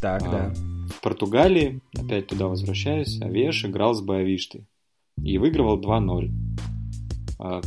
Так, 0.00 0.22
А, 0.22 0.30
да. 0.30 0.54
В 0.94 1.00
Португалии, 1.02 1.80
опять 1.96 2.26
туда 2.26 2.48
возвращаюсь, 2.48 3.20
Авеш 3.20 3.64
играл 3.66 3.94
с 3.94 4.00
Боавиштой 4.00 4.66
и 5.22 5.36
выигрывал 5.36 5.78
2-0. 5.78 6.30
А, 7.38 7.60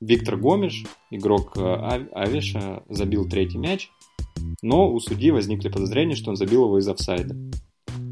Виктор 0.00 0.36
Гомеш, 0.36 0.84
игрок 1.10 1.56
э, 1.56 1.60
Ав- 1.62 2.08
Авеша, 2.12 2.82
забил 2.88 3.28
третий 3.28 3.58
мяч, 3.58 3.90
но 4.60 4.92
у 4.92 4.98
судьи 4.98 5.30
возникли 5.30 5.68
подозрения, 5.68 6.16
что 6.16 6.30
он 6.30 6.36
забил 6.36 6.64
его 6.64 6.78
из 6.78 6.88
офсайда. 6.88 7.34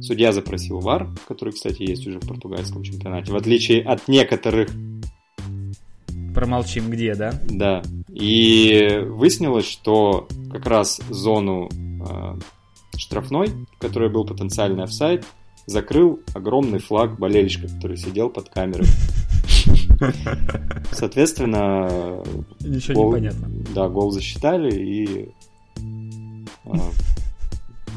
Судья 0.05 0.33
запросил 0.33 0.81
ВАР, 0.81 1.09
который, 1.27 1.55
кстати, 1.55 1.81
есть 1.83 2.07
уже 2.07 2.21
в 2.21 2.29
португальском 2.29 2.83
чемпионате, 2.83 3.33
в 3.33 3.37
отличие 3.37 3.83
от 3.83 4.07
некоторых 4.07 4.69
Промолчим 6.35 6.91
где, 6.91 7.15
да? 7.15 7.33
да. 7.49 7.83
И 8.13 9.01
выяснилось, 9.07 9.65
что 9.65 10.29
как 10.53 10.67
раз 10.67 11.01
зону 11.09 11.71
э, 11.71 12.39
штрафной, 12.99 13.49
в 13.49 13.79
которой 13.79 14.11
был 14.11 14.27
потенциальный 14.27 14.85
офсайд, 14.85 15.25
закрыл 15.65 16.21
огромный 16.35 16.81
флаг 16.81 17.19
болельщика, 17.19 17.69
который 17.69 17.97
сидел 17.97 18.29
под 18.29 18.51
камерой. 18.51 18.87
Соответственно, 20.93 22.23
Ничего 22.61 22.95
гол, 22.95 23.07
не 23.07 23.31
понятно. 23.31 23.49
да, 23.75 23.89
гол 23.89 24.11
засчитали 24.11 24.71
и 24.75 25.29
а, 26.67 26.91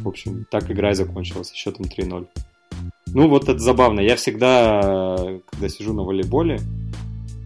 в 0.07 0.09
общем, 0.09 0.45
так 0.49 0.71
игра 0.71 0.91
и 0.91 0.95
закончилась 0.95 1.51
счетом 1.53 1.85
3-0. 1.85 2.27
Ну, 3.07 3.27
вот 3.27 3.49
это 3.49 3.59
забавно. 3.59 3.99
Я 3.99 4.15
всегда, 4.15 5.39
когда 5.49 5.69
сижу 5.69 5.93
на 5.93 6.03
волейболе, 6.03 6.59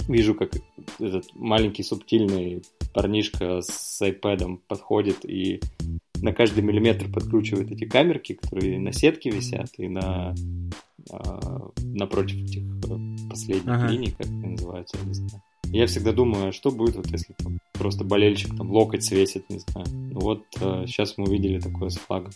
вижу, 0.08 0.36
как 0.36 0.52
этот 1.00 1.26
маленький 1.34 1.84
субтильный 1.84 2.64
парнишка 2.94 3.62
с 3.62 4.02
iPad 4.02 4.60
подходит 4.68 5.26
и 5.26 5.60
на 6.22 6.34
каждый 6.34 6.64
миллиметр 6.64 7.12
подкручивает 7.12 7.72
эти 7.72 7.86
камерки, 7.86 8.34
которые 8.34 8.80
на 8.80 8.92
сетке 8.92 9.32
висят 9.32 9.70
и 9.78 9.88
на 9.88 10.36
а, 11.12 11.72
напротив 11.82 12.44
этих 12.44 12.62
э, 12.62 13.28
последних 13.30 13.74
Ага. 13.74 13.88
линий, 13.88 14.12
как 14.12 14.28
они 14.28 14.50
называются, 14.50 14.98
я 15.02 15.08
не 15.08 15.14
знаю. 15.16 15.42
Я 15.66 15.88
всегда 15.88 16.12
думаю, 16.12 16.50
а 16.50 16.52
что 16.52 16.70
будет, 16.70 16.98
вот 16.98 17.08
если 17.08 17.34
там 17.34 17.60
просто 17.74 18.04
болельщик 18.04 18.56
там 18.56 18.70
локоть 18.70 19.04
свесит, 19.04 19.50
не 19.50 19.60
знаю. 19.60 19.88
Ну 19.90 20.20
вот 20.20 20.44
сейчас 20.86 21.18
мы 21.18 21.26
увидели 21.26 21.60
такое 21.60 21.90
с 21.90 21.98
флагом. 21.98 22.32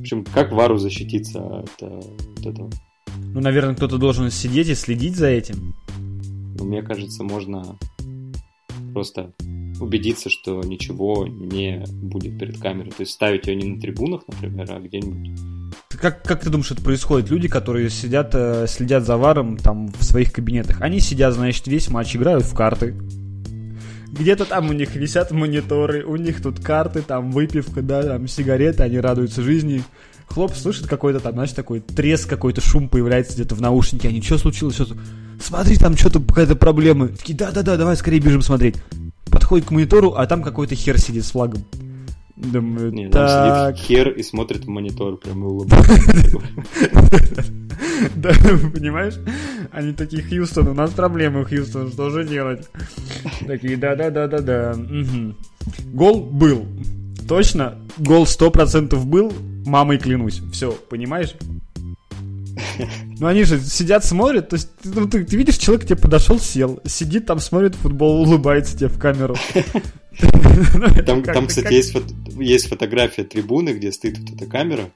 В 0.00 0.02
общем, 0.02 0.24
как 0.24 0.50
Вару 0.50 0.78
защититься 0.78 1.58
от 1.58 1.82
э, 1.82 2.00
вот 2.36 2.46
этого? 2.46 2.70
Ну, 3.34 3.40
наверное, 3.40 3.74
кто-то 3.74 3.98
должен 3.98 4.30
сидеть 4.30 4.68
и 4.68 4.74
следить 4.74 5.14
за 5.14 5.26
этим. 5.26 5.74
Ну, 6.58 6.64
мне 6.64 6.80
кажется, 6.80 7.22
можно 7.22 7.76
просто 8.94 9.34
убедиться, 9.78 10.30
что 10.30 10.62
ничего 10.62 11.26
не 11.26 11.84
будет 12.02 12.38
перед 12.38 12.58
камерой. 12.58 12.92
То 12.92 13.02
есть 13.02 13.12
ставить 13.12 13.46
ее 13.46 13.56
не 13.56 13.74
на 13.74 13.78
трибунах, 13.78 14.22
например, 14.26 14.72
а 14.72 14.80
где-нибудь. 14.80 15.38
Как, 16.00 16.22
как 16.22 16.40
ты 16.40 16.48
думаешь, 16.48 16.70
это 16.70 16.82
происходит? 16.82 17.28
Люди, 17.28 17.48
которые 17.48 17.90
сидят, 17.90 18.30
э, 18.32 18.64
следят 18.68 19.04
за 19.04 19.18
варом 19.18 19.58
там 19.58 19.88
в 19.88 20.02
своих 20.02 20.32
кабинетах, 20.32 20.80
они 20.80 21.00
сидят, 21.00 21.34
значит, 21.34 21.66
весь 21.66 21.90
матч 21.90 22.16
играют 22.16 22.44
в 22.44 22.54
карты. 22.54 22.94
Где-то 24.12 24.44
там 24.44 24.70
у 24.70 24.72
них 24.72 24.94
висят 24.96 25.30
мониторы, 25.30 26.04
у 26.04 26.16
них 26.16 26.42
тут 26.42 26.60
карты, 26.60 27.02
там 27.02 27.30
выпивка, 27.30 27.80
да, 27.82 28.02
там 28.02 28.26
сигареты, 28.26 28.82
они 28.82 28.98
радуются 28.98 29.42
жизни. 29.42 29.84
Хлоп 30.26 30.54
слышит 30.54 30.86
какой-то 30.86 31.20
там, 31.20 31.34
знаешь, 31.34 31.52
такой 31.52 31.80
треск, 31.80 32.28
какой-то 32.28 32.60
шум 32.60 32.88
появляется 32.88 33.34
где-то 33.34 33.54
в 33.54 33.60
наушнике. 33.60 34.08
Они, 34.08 34.22
что 34.22 34.38
случилось? 34.38 34.74
Что 34.74 34.86
Смотри, 35.40 35.76
там 35.76 35.96
что-то 35.96 36.20
какая-то 36.20 36.54
проблема. 36.54 37.08
Такие, 37.08 37.36
да-да-да, 37.36 37.76
давай 37.76 37.96
скорее 37.96 38.20
бежим 38.20 38.42
смотреть. 38.42 38.76
Подходит 39.30 39.66
к 39.66 39.70
монитору, 39.70 40.10
а 40.10 40.26
там 40.26 40.42
какой-то 40.42 40.74
хер 40.74 40.98
сидит 40.98 41.24
с 41.24 41.30
флагом. 41.30 41.64
Думаю, 42.42 42.92
Не, 42.92 43.08
так, 43.08 43.76
сидит 43.76 43.86
хер 43.86 44.10
и 44.10 44.22
смотрит 44.22 44.64
в 44.64 44.68
монитор, 44.68 45.16
прям 45.16 45.44
и 45.44 45.46
улыбается. 45.46 46.38
Да, 48.14 48.30
понимаешь? 48.72 49.14
Они 49.72 49.92
такие, 49.92 50.22
Хьюстон, 50.22 50.68
у 50.68 50.74
нас 50.74 50.90
проблемы, 50.90 51.44
Хьюстон, 51.44 51.90
что 51.92 52.10
же 52.10 52.26
делать? 52.26 52.68
Такие, 53.46 53.76
да-да-да-да-да. 53.76 54.74
Гол 55.92 56.20
был. 56.24 56.66
Точно, 57.28 57.78
гол 57.98 58.24
100% 58.24 58.96
был, 59.04 59.32
мамой 59.66 59.98
клянусь. 59.98 60.40
Все, 60.52 60.72
понимаешь? 60.72 61.34
Ну 63.18 63.26
они 63.26 63.44
же 63.44 63.60
сидят, 63.60 64.04
смотрят, 64.04 64.48
то 64.48 64.56
есть 64.56 64.68
ну, 64.84 65.08
ты, 65.08 65.24
ты 65.24 65.36
видишь, 65.36 65.56
человек 65.58 65.84
к 65.84 65.86
тебе 65.88 65.96
подошел, 65.96 66.38
сел, 66.38 66.80
сидит 66.86 67.26
там, 67.26 67.38
смотрит 67.38 67.74
футбол, 67.74 68.22
улыбается 68.22 68.76
тебе 68.76 68.88
в 68.88 68.98
камеру. 68.98 69.36
Там, 70.20 70.32
Как- 70.92 71.06
там 71.06 71.22
как- 71.22 71.48
кстати, 71.48 71.72
есть, 71.72 71.96
есть 72.36 72.68
фотография 72.68 73.24
трибуны, 73.24 73.70
где 73.70 73.90
стоит 73.92 74.18
вот 74.18 74.30
эта 74.36 74.46
камера, 74.50 74.90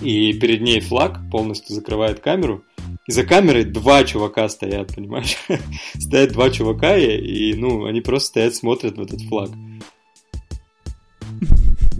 и 0.00 0.32
перед 0.34 0.62
ней 0.62 0.80
флаг 0.80 1.20
полностью 1.30 1.74
закрывает 1.74 2.20
камеру, 2.20 2.64
и 3.06 3.12
за 3.12 3.24
камерой 3.24 3.64
два 3.64 4.04
чувака 4.04 4.48
стоят, 4.48 4.94
понимаешь? 4.94 5.36
Стоят 5.98 6.32
два 6.32 6.50
чувака, 6.50 6.96
и, 6.96 7.50
и, 7.50 7.54
ну, 7.54 7.84
они 7.84 8.00
просто 8.00 8.28
стоят, 8.28 8.54
смотрят 8.54 8.96
в 8.96 9.02
этот 9.02 9.20
флаг. 9.22 9.50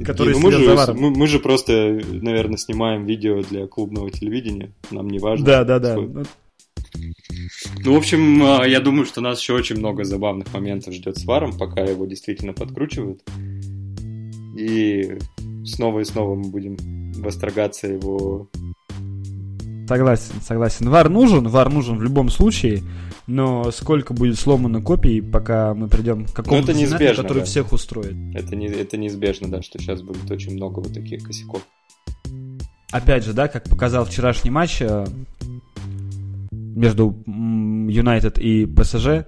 Которые 0.04 0.34
ну, 0.34 0.40
мы, 0.40 0.52
же, 0.52 0.94
мы, 0.94 1.10
мы 1.10 1.26
же 1.26 1.40
просто, 1.40 2.00
наверное, 2.10 2.56
снимаем 2.56 3.04
видео 3.04 3.42
для 3.42 3.66
клубного 3.66 4.10
телевидения, 4.10 4.72
нам 4.90 5.08
не 5.08 5.18
важно. 5.18 5.44
Да, 5.44 5.64
да, 5.64 5.78
да. 5.78 5.92
сколько- 5.92 6.24
Ну, 7.84 7.94
в 7.94 7.96
общем, 7.96 8.42
а, 8.42 8.66
я 8.66 8.80
думаю, 8.80 9.04
что 9.04 9.20
нас 9.20 9.40
еще 9.40 9.52
очень 9.52 9.76
много 9.76 10.04
забавных 10.04 10.52
моментов 10.54 10.94
ждет 10.94 11.18
с 11.18 11.24
Варом, 11.24 11.56
пока 11.56 11.82
его 11.82 12.06
действительно 12.06 12.52
подкручивают. 12.52 13.22
И 14.56 15.18
снова 15.64 16.00
и 16.00 16.04
снова 16.04 16.34
мы 16.34 16.50
будем 16.50 16.76
восторгаться 17.20 17.86
его... 17.86 18.48
Согласен, 19.86 20.34
согласен. 20.40 20.88
Вар 20.88 21.08
нужен, 21.08 21.48
вар 21.48 21.68
нужен 21.68 21.98
в 21.98 22.02
любом 22.02 22.30
случае, 22.30 22.82
но 23.26 23.70
сколько 23.70 24.14
будет 24.14 24.38
сломано 24.38 24.82
копий, 24.82 25.20
пока 25.20 25.74
мы 25.74 25.88
придем 25.88 26.26
к 26.26 26.32
какому-то 26.32 26.74
сценарию, 26.74 27.16
который 27.16 27.40
да. 27.40 27.44
всех 27.44 27.72
устроит. 27.72 28.14
Это, 28.34 28.56
не, 28.56 28.66
это 28.66 28.96
неизбежно, 28.96 29.48
да, 29.48 29.62
что 29.62 29.78
сейчас 29.78 30.02
будет 30.02 30.30
очень 30.30 30.54
много 30.54 30.80
вот 30.80 30.92
таких 30.92 31.24
косяков. 31.24 31.62
Опять 32.90 33.24
же, 33.24 33.32
да, 33.32 33.48
как 33.48 33.64
показал 33.64 34.04
вчерашний 34.04 34.50
матч 34.50 34.78
э, 34.80 35.06
между 36.50 37.16
Юнайтед 37.26 38.38
и 38.38 38.66
ПСЖ, 38.66 39.26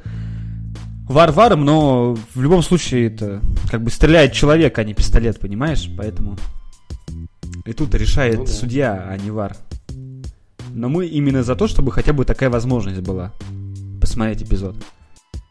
вар 1.09 1.31
варом, 1.31 1.65
но 1.65 2.17
в 2.35 2.41
любом 2.41 2.63
случае 2.63 3.07
это 3.07 3.41
как 3.71 3.83
бы 3.83 3.91
стреляет 3.91 4.33
человек, 4.33 4.79
а 4.79 4.85
не 4.85 4.95
пистолет, 4.95 5.39
понимаешь? 5.39 5.89
Поэтому 5.97 6.37
и 7.65 7.73
тут 7.73 7.95
решает 7.95 8.39
Ну 8.39 8.45
да. 8.47 8.51
судья, 8.51 9.07
а 9.09 9.17
не 9.17 9.31
вар. 9.31 9.57
Но 10.75 10.89
мы 10.89 11.07
именно 11.07 11.43
за 11.43 11.55
то, 11.55 11.69
чтобы 11.69 11.93
хотя 11.93 12.13
бы 12.13 12.25
такая 12.25 12.51
возможность 12.51 13.01
была 13.01 13.33
посмотреть 14.13 14.43
эпизод. 14.43 14.77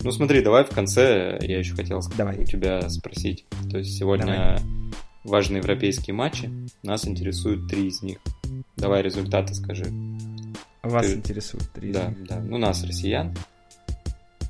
Ну, 0.03 0.11
смотри, 0.11 0.41
давай 0.43 0.63
в 0.63 0.69
конце, 0.69 1.39
я 1.41 1.57
еще 1.57 1.73
хотел 1.73 1.99
Давай. 2.15 2.37
у 2.37 2.43
тебя 2.45 2.87
спросить. 2.89 3.45
То 3.71 3.79
есть 3.79 3.97
сегодня 3.97 4.25
Давай. 4.25 4.59
важные 5.23 5.57
европейские 5.59 6.13
матчи, 6.13 6.47
нас 6.83 7.07
интересуют 7.07 7.67
три 7.67 7.87
из 7.87 8.03
них. 8.03 8.19
Давай 8.77 9.01
результаты 9.01 9.55
скажи. 9.55 9.85
Вас 10.83 11.07
Ты- 11.07 11.13
интересует 11.13 11.71
три 11.71 11.91
Да, 11.91 12.13
да. 12.29 12.39
Ну, 12.39 12.57
нас, 12.59 12.83
россиян, 12.83 13.35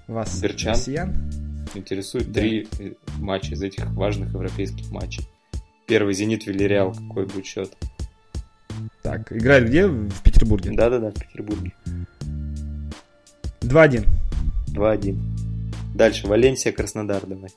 Вас 0.08 0.42
Берчан. 0.42 0.74
россиян? 0.74 1.32
интересует 1.74 2.32
Да. 2.34 2.42
три 2.42 2.68
э, 2.80 2.92
матча 3.20 3.54
из 3.54 3.64
этих 3.64 3.86
важных 3.92 4.34
европейских 4.34 4.92
матчей. 4.92 5.26
Первый 5.88 6.14
Зенит 6.14 6.46
Вильяреал, 6.48 6.94
какой 6.94 7.26
будет 7.28 7.46
счет? 7.46 7.72
Так, 9.04 9.32
играет 9.32 9.70
где? 9.70 9.88
В 9.88 10.22
Петербурге. 10.22 10.72
Да-да-да, 10.74 11.12
в 11.12 11.14
Петербурге. 11.14 11.72
2-1. 13.72 14.06
2-1. 14.68 15.18
Дальше, 15.96 16.28
Валенсия, 16.28 16.72
Краснодар, 16.72 17.22
давай. 17.26 17.50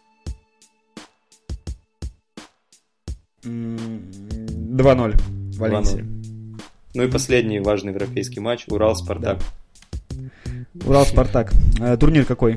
М, 3.44 4.00
2-0. 4.76 5.14
Валенсия. 5.58 6.02
2-0. 6.02 6.60
Ну 6.94 7.02
и 7.02 7.10
последний 7.10 7.60
важный 7.60 7.92
европейский 7.92 8.40
матч, 8.40 8.64
Урал-Спартак. 8.68 9.38
Урал 10.86 11.04
Спартак. 11.04 11.52
Э, 11.80 11.96
турнир 11.96 12.24
какой? 12.24 12.56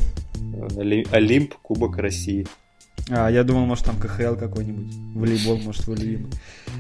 Оли- 0.78 1.08
Олимп, 1.12 1.56
Кубок 1.56 1.98
России. 1.98 2.46
А, 3.10 3.30
я 3.32 3.44
думал, 3.44 3.66
может, 3.66 3.86
там 3.86 3.98
КХЛ 4.00 4.36
какой-нибудь. 4.36 4.94
Волейбол, 5.16 5.58
может, 5.60 5.88
любимый. 5.88 6.32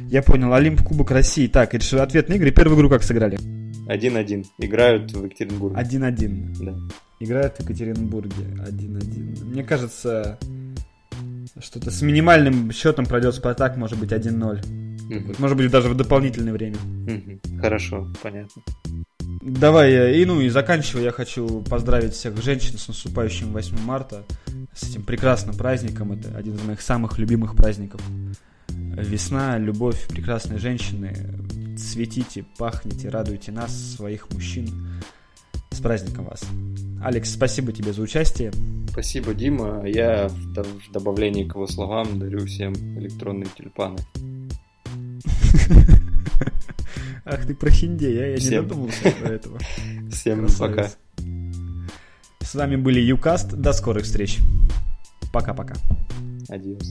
Я 0.09 0.21
понял. 0.21 0.53
Олимп 0.53 0.83
Кубок 0.83 1.11
России. 1.11 1.47
Так, 1.47 1.73
это 1.73 1.83
же 1.85 1.99
ответные 2.01 2.37
игры. 2.37 2.51
Первую 2.51 2.77
игру 2.77 2.89
как 2.89 3.03
сыграли? 3.03 3.37
1-1. 3.87 4.45
Играют 4.59 5.11
в 5.11 5.25
Екатеринбурге. 5.25 5.79
1-1. 5.79 6.65
Да. 6.65 6.75
Играют 7.19 7.57
в 7.57 7.59
Екатеринбурге. 7.61 8.45
1-1. 8.67 9.45
Мне 9.45 9.63
кажется, 9.63 10.37
что-то 11.59 11.91
с 11.91 12.01
минимальным 12.01 12.71
счетом 12.71 13.05
пройдет 13.05 13.35
Спартак, 13.35 13.77
может 13.77 13.97
быть, 13.99 14.11
1-0. 14.11 14.61
Мгм. 15.09 15.35
Может 15.39 15.57
быть, 15.57 15.71
даже 15.71 15.89
в 15.89 15.95
дополнительное 15.95 16.53
время. 16.53 16.77
Мгм. 16.83 17.39
Хорошо, 17.61 18.07
понятно. 18.21 18.61
Давай, 19.41 19.91
э, 19.91 20.21
и 20.21 20.25
ну 20.25 20.41
и 20.41 20.49
заканчивая, 20.49 21.05
я 21.05 21.11
хочу 21.11 21.61
поздравить 21.61 22.13
всех 22.13 22.41
женщин 22.41 22.77
с 22.77 22.87
наступающим 22.87 23.53
8 23.53 23.77
марта, 23.79 24.25
с 24.73 24.89
этим 24.89 25.03
прекрасным 25.03 25.55
праздником. 25.55 26.11
Это 26.11 26.35
один 26.37 26.55
из 26.55 26.63
моих 26.63 26.81
самых 26.81 27.17
любимых 27.17 27.55
праздников. 27.55 28.01
Весна, 28.69 29.57
любовь, 29.57 30.07
прекрасные 30.09 30.59
женщины. 30.59 31.15
Цветите, 31.77 32.43
пахните, 32.57 33.09
радуйте 33.09 33.51
нас, 33.51 33.71
своих 33.95 34.29
мужчин. 34.31 34.69
С 35.71 35.79
праздником 35.79 36.25
вас. 36.25 36.43
Алекс, 37.03 37.31
спасибо 37.31 37.71
тебе 37.71 37.93
за 37.93 38.01
участие. 38.01 38.51
Спасибо, 38.89 39.33
Дима. 39.35 39.83
Я 39.87 40.27
в, 40.27 40.53
до- 40.53 40.63
в 40.63 40.91
добавлении 40.91 41.43
к 41.47 41.53
его 41.53 41.67
словам 41.67 42.17
дарю 42.19 42.45
всем 42.47 42.73
электронные 42.97 43.47
тюльпаны. 43.55 43.97
Ах 47.25 47.45
ты 47.45 47.53
прохиндей, 47.53 48.23
а 48.23 48.27
я 48.29 48.37
не 48.37 48.49
додумался 48.49 49.13
до 49.21 49.27
этого. 49.33 49.59
Всем 50.11 50.39
Красавец. 50.39 50.57
пока. 50.75 50.89
С 52.45 52.55
вами 52.55 52.75
были 52.77 52.99
Юкаст. 53.01 53.53
До 53.53 53.73
скорых 53.73 54.05
встреч. 54.05 54.39
Пока-пока. 55.33 55.75
Адиос. 56.49 56.81